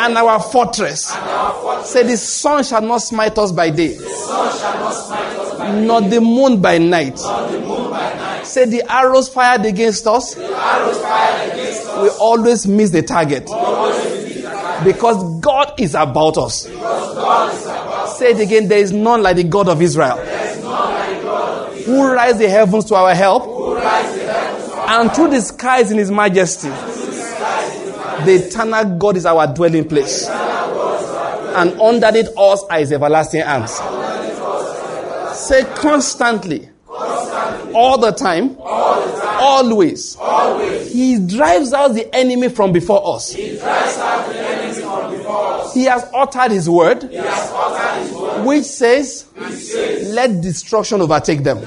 [0.00, 1.14] and our fortress.
[1.84, 3.96] Say, the sun shall not smite us by day,
[5.68, 7.16] sun shall not smite us by nor the moon by night.
[7.16, 8.46] the moon by night.
[8.46, 13.02] Say, the arrows fired against us The arrows fired against us will always miss the
[13.02, 14.84] target always the target.
[14.84, 16.66] because God is about us.
[16.66, 20.16] Because God is about Say it again, there is none like the God of Israel
[20.16, 21.96] There is none like God of Israel.
[21.96, 23.42] who rise the heavens to our help
[24.90, 26.68] And through the skies in his majesty.
[26.68, 30.26] The eternal God is our dwelling place.
[30.28, 33.78] And under it us are his everlasting arms.
[35.48, 36.68] Say constantly.
[37.74, 38.56] All the time.
[38.60, 40.14] Always.
[40.92, 43.32] He drives out the enemy from before us.
[43.32, 43.56] He
[45.84, 47.04] has uttered his word,
[48.44, 49.24] which says,
[50.08, 51.60] Let destruction overtake them.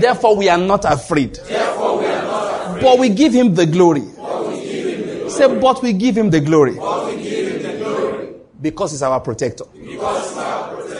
[0.00, 1.34] Therefore, we are not afraid.
[1.34, 2.82] Therefore we are not afraid.
[2.82, 4.02] But we give him the glory.
[5.30, 6.78] Say, but we give him the glory.
[8.60, 9.64] Because he's our protector.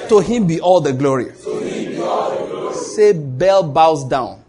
[0.08, 1.32] To him be all the glory.
[2.74, 4.42] Say, Bel bows down.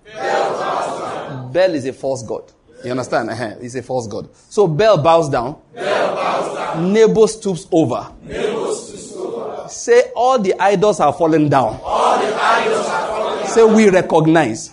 [1.51, 2.43] Bel is a false god.
[2.83, 3.31] You understand?
[3.61, 4.29] He's a false god.
[4.49, 5.55] So Bel bows down.
[6.75, 6.93] down.
[6.93, 8.11] Nebo stoops over.
[9.69, 11.79] Say, all the idols are fallen down.
[11.83, 13.47] All the idols are falling down.
[13.47, 14.71] Say, we recognize.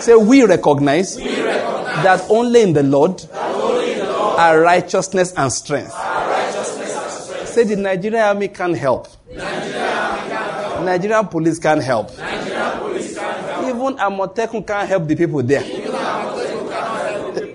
[0.00, 5.92] Say, we recognize, that only in the Lord, are righteousness and strength.
[7.46, 9.06] Say, the Nigerian army can't help.
[10.84, 12.10] Nigerian police can't help.
[12.12, 15.62] Even Amotekun can't help the people there.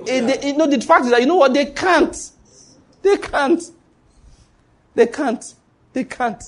[0.07, 1.53] Eh, they- you know, the fact is that, you know what?
[1.53, 2.15] They can't.
[3.01, 3.61] They can't.
[4.95, 5.53] They can't.
[5.93, 6.43] They can't.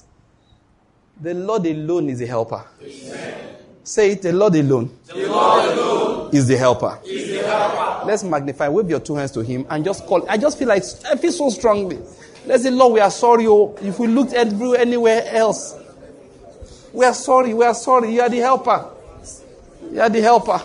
[1.22, 2.64] The Lord alone is a helper.
[3.84, 4.90] Say it, the Lord alone,
[6.34, 7.00] is the helper.
[8.06, 10.26] Let's magnify, wave your two hands to Him and just call.
[10.28, 12.00] I just feel like, I feel so strongly.
[12.46, 13.46] Let's say, Lord, we are sorry.
[13.48, 15.76] Oh, if we looked everywhere, anywhere else,
[16.94, 17.54] we are sorry.
[17.54, 18.14] We are sorry.
[18.14, 18.90] You are the helper.
[19.92, 20.62] You are the helper.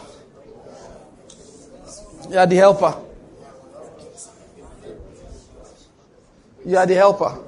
[2.31, 3.03] You are the helper.
[6.65, 7.39] You are the helper.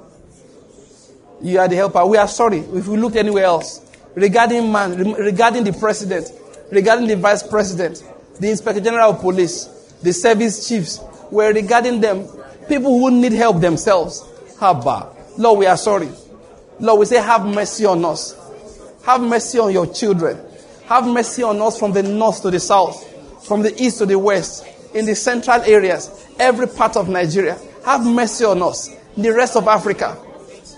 [1.41, 2.05] You are the helper.
[2.05, 3.85] We are sorry if we looked anywhere else.
[4.15, 6.31] Regarding man, regarding the president,
[6.71, 8.03] regarding the vice president,
[8.39, 9.65] the inspector general of police,
[10.01, 11.01] the service chiefs,
[11.31, 12.27] we're regarding them,
[12.67, 14.23] people who need help themselves.
[14.57, 15.15] Haba.
[15.37, 16.09] Lord, we are sorry.
[16.79, 18.38] Lord, we say, have mercy on us.
[19.09, 20.39] Have mercy on your children.
[20.85, 23.07] Have mercy on us from the north to the south,
[23.43, 24.63] from the east to the west,
[24.93, 27.57] in the central areas, every part of Nigeria.
[27.85, 30.15] Have mercy on us, the rest of Africa.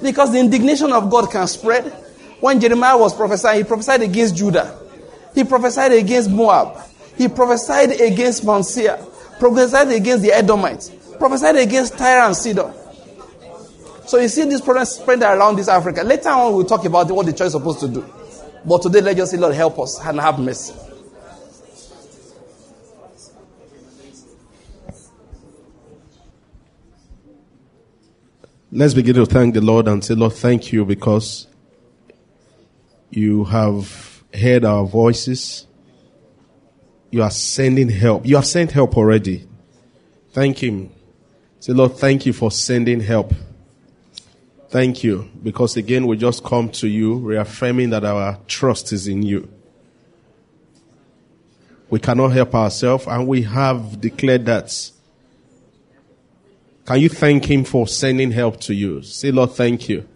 [0.02, 1.92] Because the indignation of God can spread.
[2.40, 4.80] When Jeremiah was prophesying, he prophesied against Judah.
[5.36, 6.82] He prophesied against Moab.
[7.18, 8.98] He prophesied against Mount Seir.
[9.40, 10.90] Prophesied against the Edomites.
[11.20, 12.74] Prophesied against Tyre and Sidon.
[14.06, 16.02] So you see this problem spread around this Africa.
[16.04, 18.06] Later on, we'll talk about what the church is supposed to do.
[18.64, 20.74] But today, let's just say, Lord, help us and have mercy.
[28.74, 31.48] Let's begin to thank the Lord and say, Lord, thank you because
[33.10, 35.68] you have heard our voices.
[37.10, 38.26] You are sending help.
[38.26, 39.46] You have sent help already.
[40.32, 40.90] Thank Him.
[41.60, 43.34] Say, Lord, thank you for sending help.
[44.72, 49.22] Thank you because again, we just come to you reaffirming that our trust is in
[49.22, 49.52] you.
[51.90, 54.92] We cannot help ourselves and we have declared that
[56.86, 59.02] can you thank him for sending help to you?
[59.02, 60.08] Say, Lord, thank you.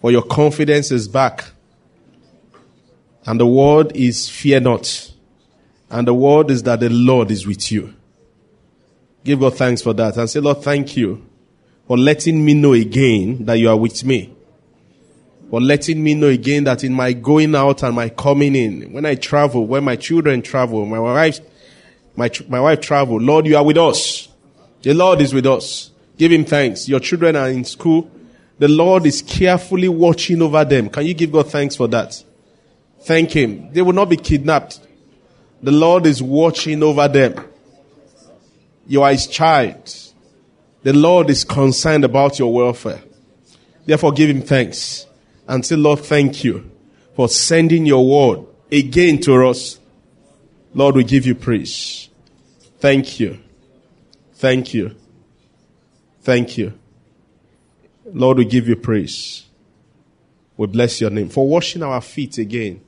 [0.00, 1.44] For your confidence is back.
[3.26, 5.12] And the word is fear not.
[5.90, 7.94] And the word is that the Lord is with you.
[9.24, 10.16] Give God thanks for that.
[10.16, 11.26] And say, Lord, thank you
[11.86, 14.34] for letting me know again that you are with me.
[15.50, 19.04] For letting me know again that in my going out and my coming in, when
[19.04, 21.40] I travel, when my children travel, my wife
[22.16, 23.22] my, my wife traveled.
[23.22, 24.28] Lord, you are with us.
[24.82, 25.90] The Lord is with us.
[26.16, 26.88] Give him thanks.
[26.88, 28.10] Your children are in school.
[28.58, 30.88] The Lord is carefully watching over them.
[30.88, 32.22] Can you give God thanks for that?
[33.00, 33.72] Thank him.
[33.72, 34.80] They will not be kidnapped.
[35.62, 37.44] The Lord is watching over them.
[38.86, 39.92] You are his child.
[40.84, 43.02] The Lord is concerned about your welfare.
[43.86, 45.06] Therefore, give him thanks
[45.48, 46.70] and say, Lord, thank you
[47.16, 49.80] for sending your word again to us.
[50.74, 52.10] Lord, we give you praise.
[52.80, 53.38] Thank you.
[54.34, 54.94] Thank you.
[56.20, 56.78] Thank you.
[58.04, 59.46] Lord, we give you praise.
[60.58, 62.82] We bless your name for washing our feet again.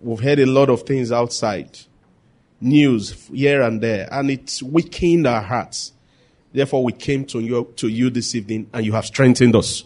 [0.00, 1.78] We've heard a lot of things outside,
[2.58, 5.92] news here and there, and it's weakened our hearts.
[6.54, 9.82] Therefore, we came to you, to you this evening, and you have strengthened us.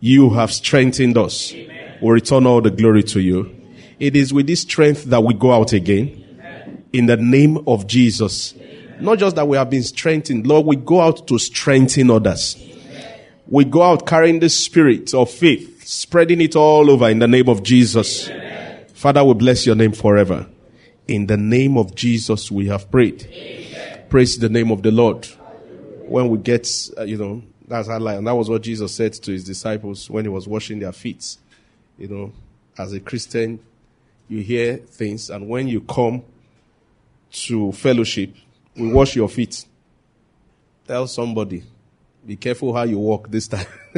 [0.00, 1.52] You have strengthened us.
[1.52, 3.54] We return all the glory to you.
[4.00, 6.24] It is with this strength that we go out again.
[6.94, 8.54] In the name of Jesus.
[9.00, 12.56] Not just that we have been strengthened, Lord, we go out to strengthen others.
[13.46, 17.50] We go out carrying the spirit of faith, spreading it all over in the name
[17.50, 18.30] of Jesus.
[18.94, 20.46] Father, we bless your name forever.
[21.06, 23.28] In the name of Jesus, we have prayed.
[24.08, 25.26] Praise the name of the Lord.
[26.06, 26.66] When we get,
[26.96, 30.24] uh, you know, that's how and that was what Jesus said to his disciples when
[30.24, 31.36] he was washing their feet.
[31.98, 32.32] You know,
[32.78, 33.60] as a Christian,
[34.26, 36.22] you hear things, and when you come
[37.30, 38.34] to fellowship,
[38.74, 39.66] we wash your feet.
[40.86, 41.64] Tell somebody,
[42.26, 43.66] be careful how you walk this time.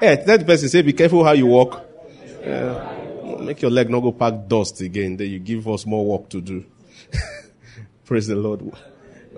[0.00, 1.84] hey, the person, say, be careful how you walk.
[2.42, 5.18] Uh, make your leg not go pack dust again.
[5.18, 6.64] Then you give us more work to do.
[8.10, 8.72] Praise the Lord.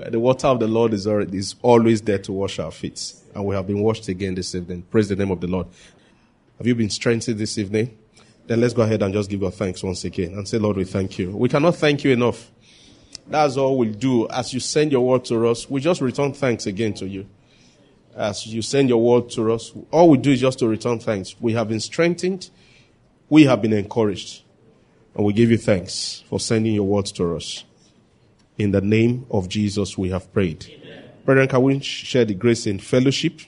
[0.09, 3.13] The water of the Lord is, already, is always there to wash our feet.
[3.35, 4.85] And we have been washed again this evening.
[4.91, 5.67] Praise the name of the Lord.
[6.57, 7.99] Have you been strengthened this evening?
[8.47, 10.85] Then let's go ahead and just give God thanks once again and say, Lord, we
[10.85, 11.37] thank you.
[11.37, 12.51] We cannot thank you enough.
[13.27, 14.27] That's all we'll do.
[14.31, 17.27] As you send your word to us, we just return thanks again to you.
[18.17, 21.37] As you send your word to us, all we do is just to return thanks.
[21.39, 22.49] We have been strengthened.
[23.29, 24.45] We have been encouraged.
[25.15, 27.65] And we give you thanks for sending your word to us.
[28.59, 30.67] In the name of Jesus, we have prayed.
[30.69, 31.05] Amen.
[31.25, 33.41] Brethren, can we share the grace in fellowship?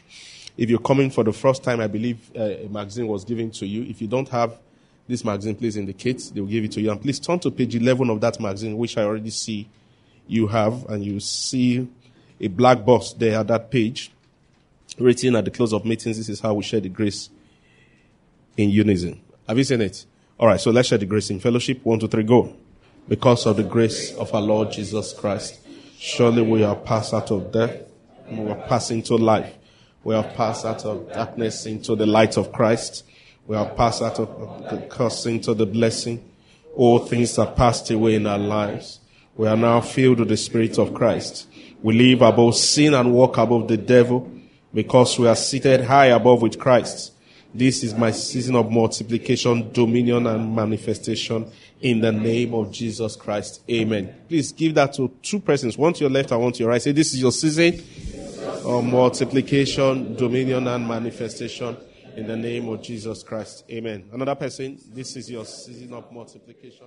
[0.56, 3.66] If you're coming for the first time, I believe uh, a magazine was given to
[3.66, 3.82] you.
[3.82, 4.56] If you don't have
[5.06, 6.30] this magazine, please indicate.
[6.32, 6.90] They will give it to you.
[6.90, 9.68] And please turn to page 11 of that magazine, which I already see
[10.26, 10.86] you have.
[10.86, 11.88] And you see
[12.40, 14.10] a black box there at that page,
[14.98, 16.16] written at the close of meetings.
[16.16, 17.28] This is how we share the grace
[18.56, 19.20] in unison.
[19.48, 20.06] Have you seen it?
[20.38, 21.84] All right, so let's share the grace in fellowship.
[21.84, 22.56] One, two, three, go
[23.08, 25.60] because of the grace of our Lord Jesus Christ.
[25.98, 27.84] Surely we are passed out of death
[28.30, 29.54] we are passing to life.
[30.02, 33.04] We are passed out of darkness into the light of Christ.
[33.46, 36.24] We are passed out of the curse into the blessing.
[36.74, 39.00] All things are passed away in our lives.
[39.36, 41.48] We are now filled with the Spirit of Christ.
[41.82, 44.30] We live above sin and walk above the devil
[44.72, 47.12] because we are seated high above with Christ.
[47.52, 53.62] This is my season of multiplication, dominion, and manifestation in the name of Jesus Christ.
[53.70, 54.14] Amen.
[54.28, 56.80] Please give that to two persons, one to your left and one to your right.
[56.80, 57.82] Say, This is your season
[58.64, 61.76] of multiplication, dominion, and manifestation
[62.16, 63.64] in the name of Jesus Christ.
[63.70, 64.08] Amen.
[64.12, 66.86] Another person, this is your season of multiplication.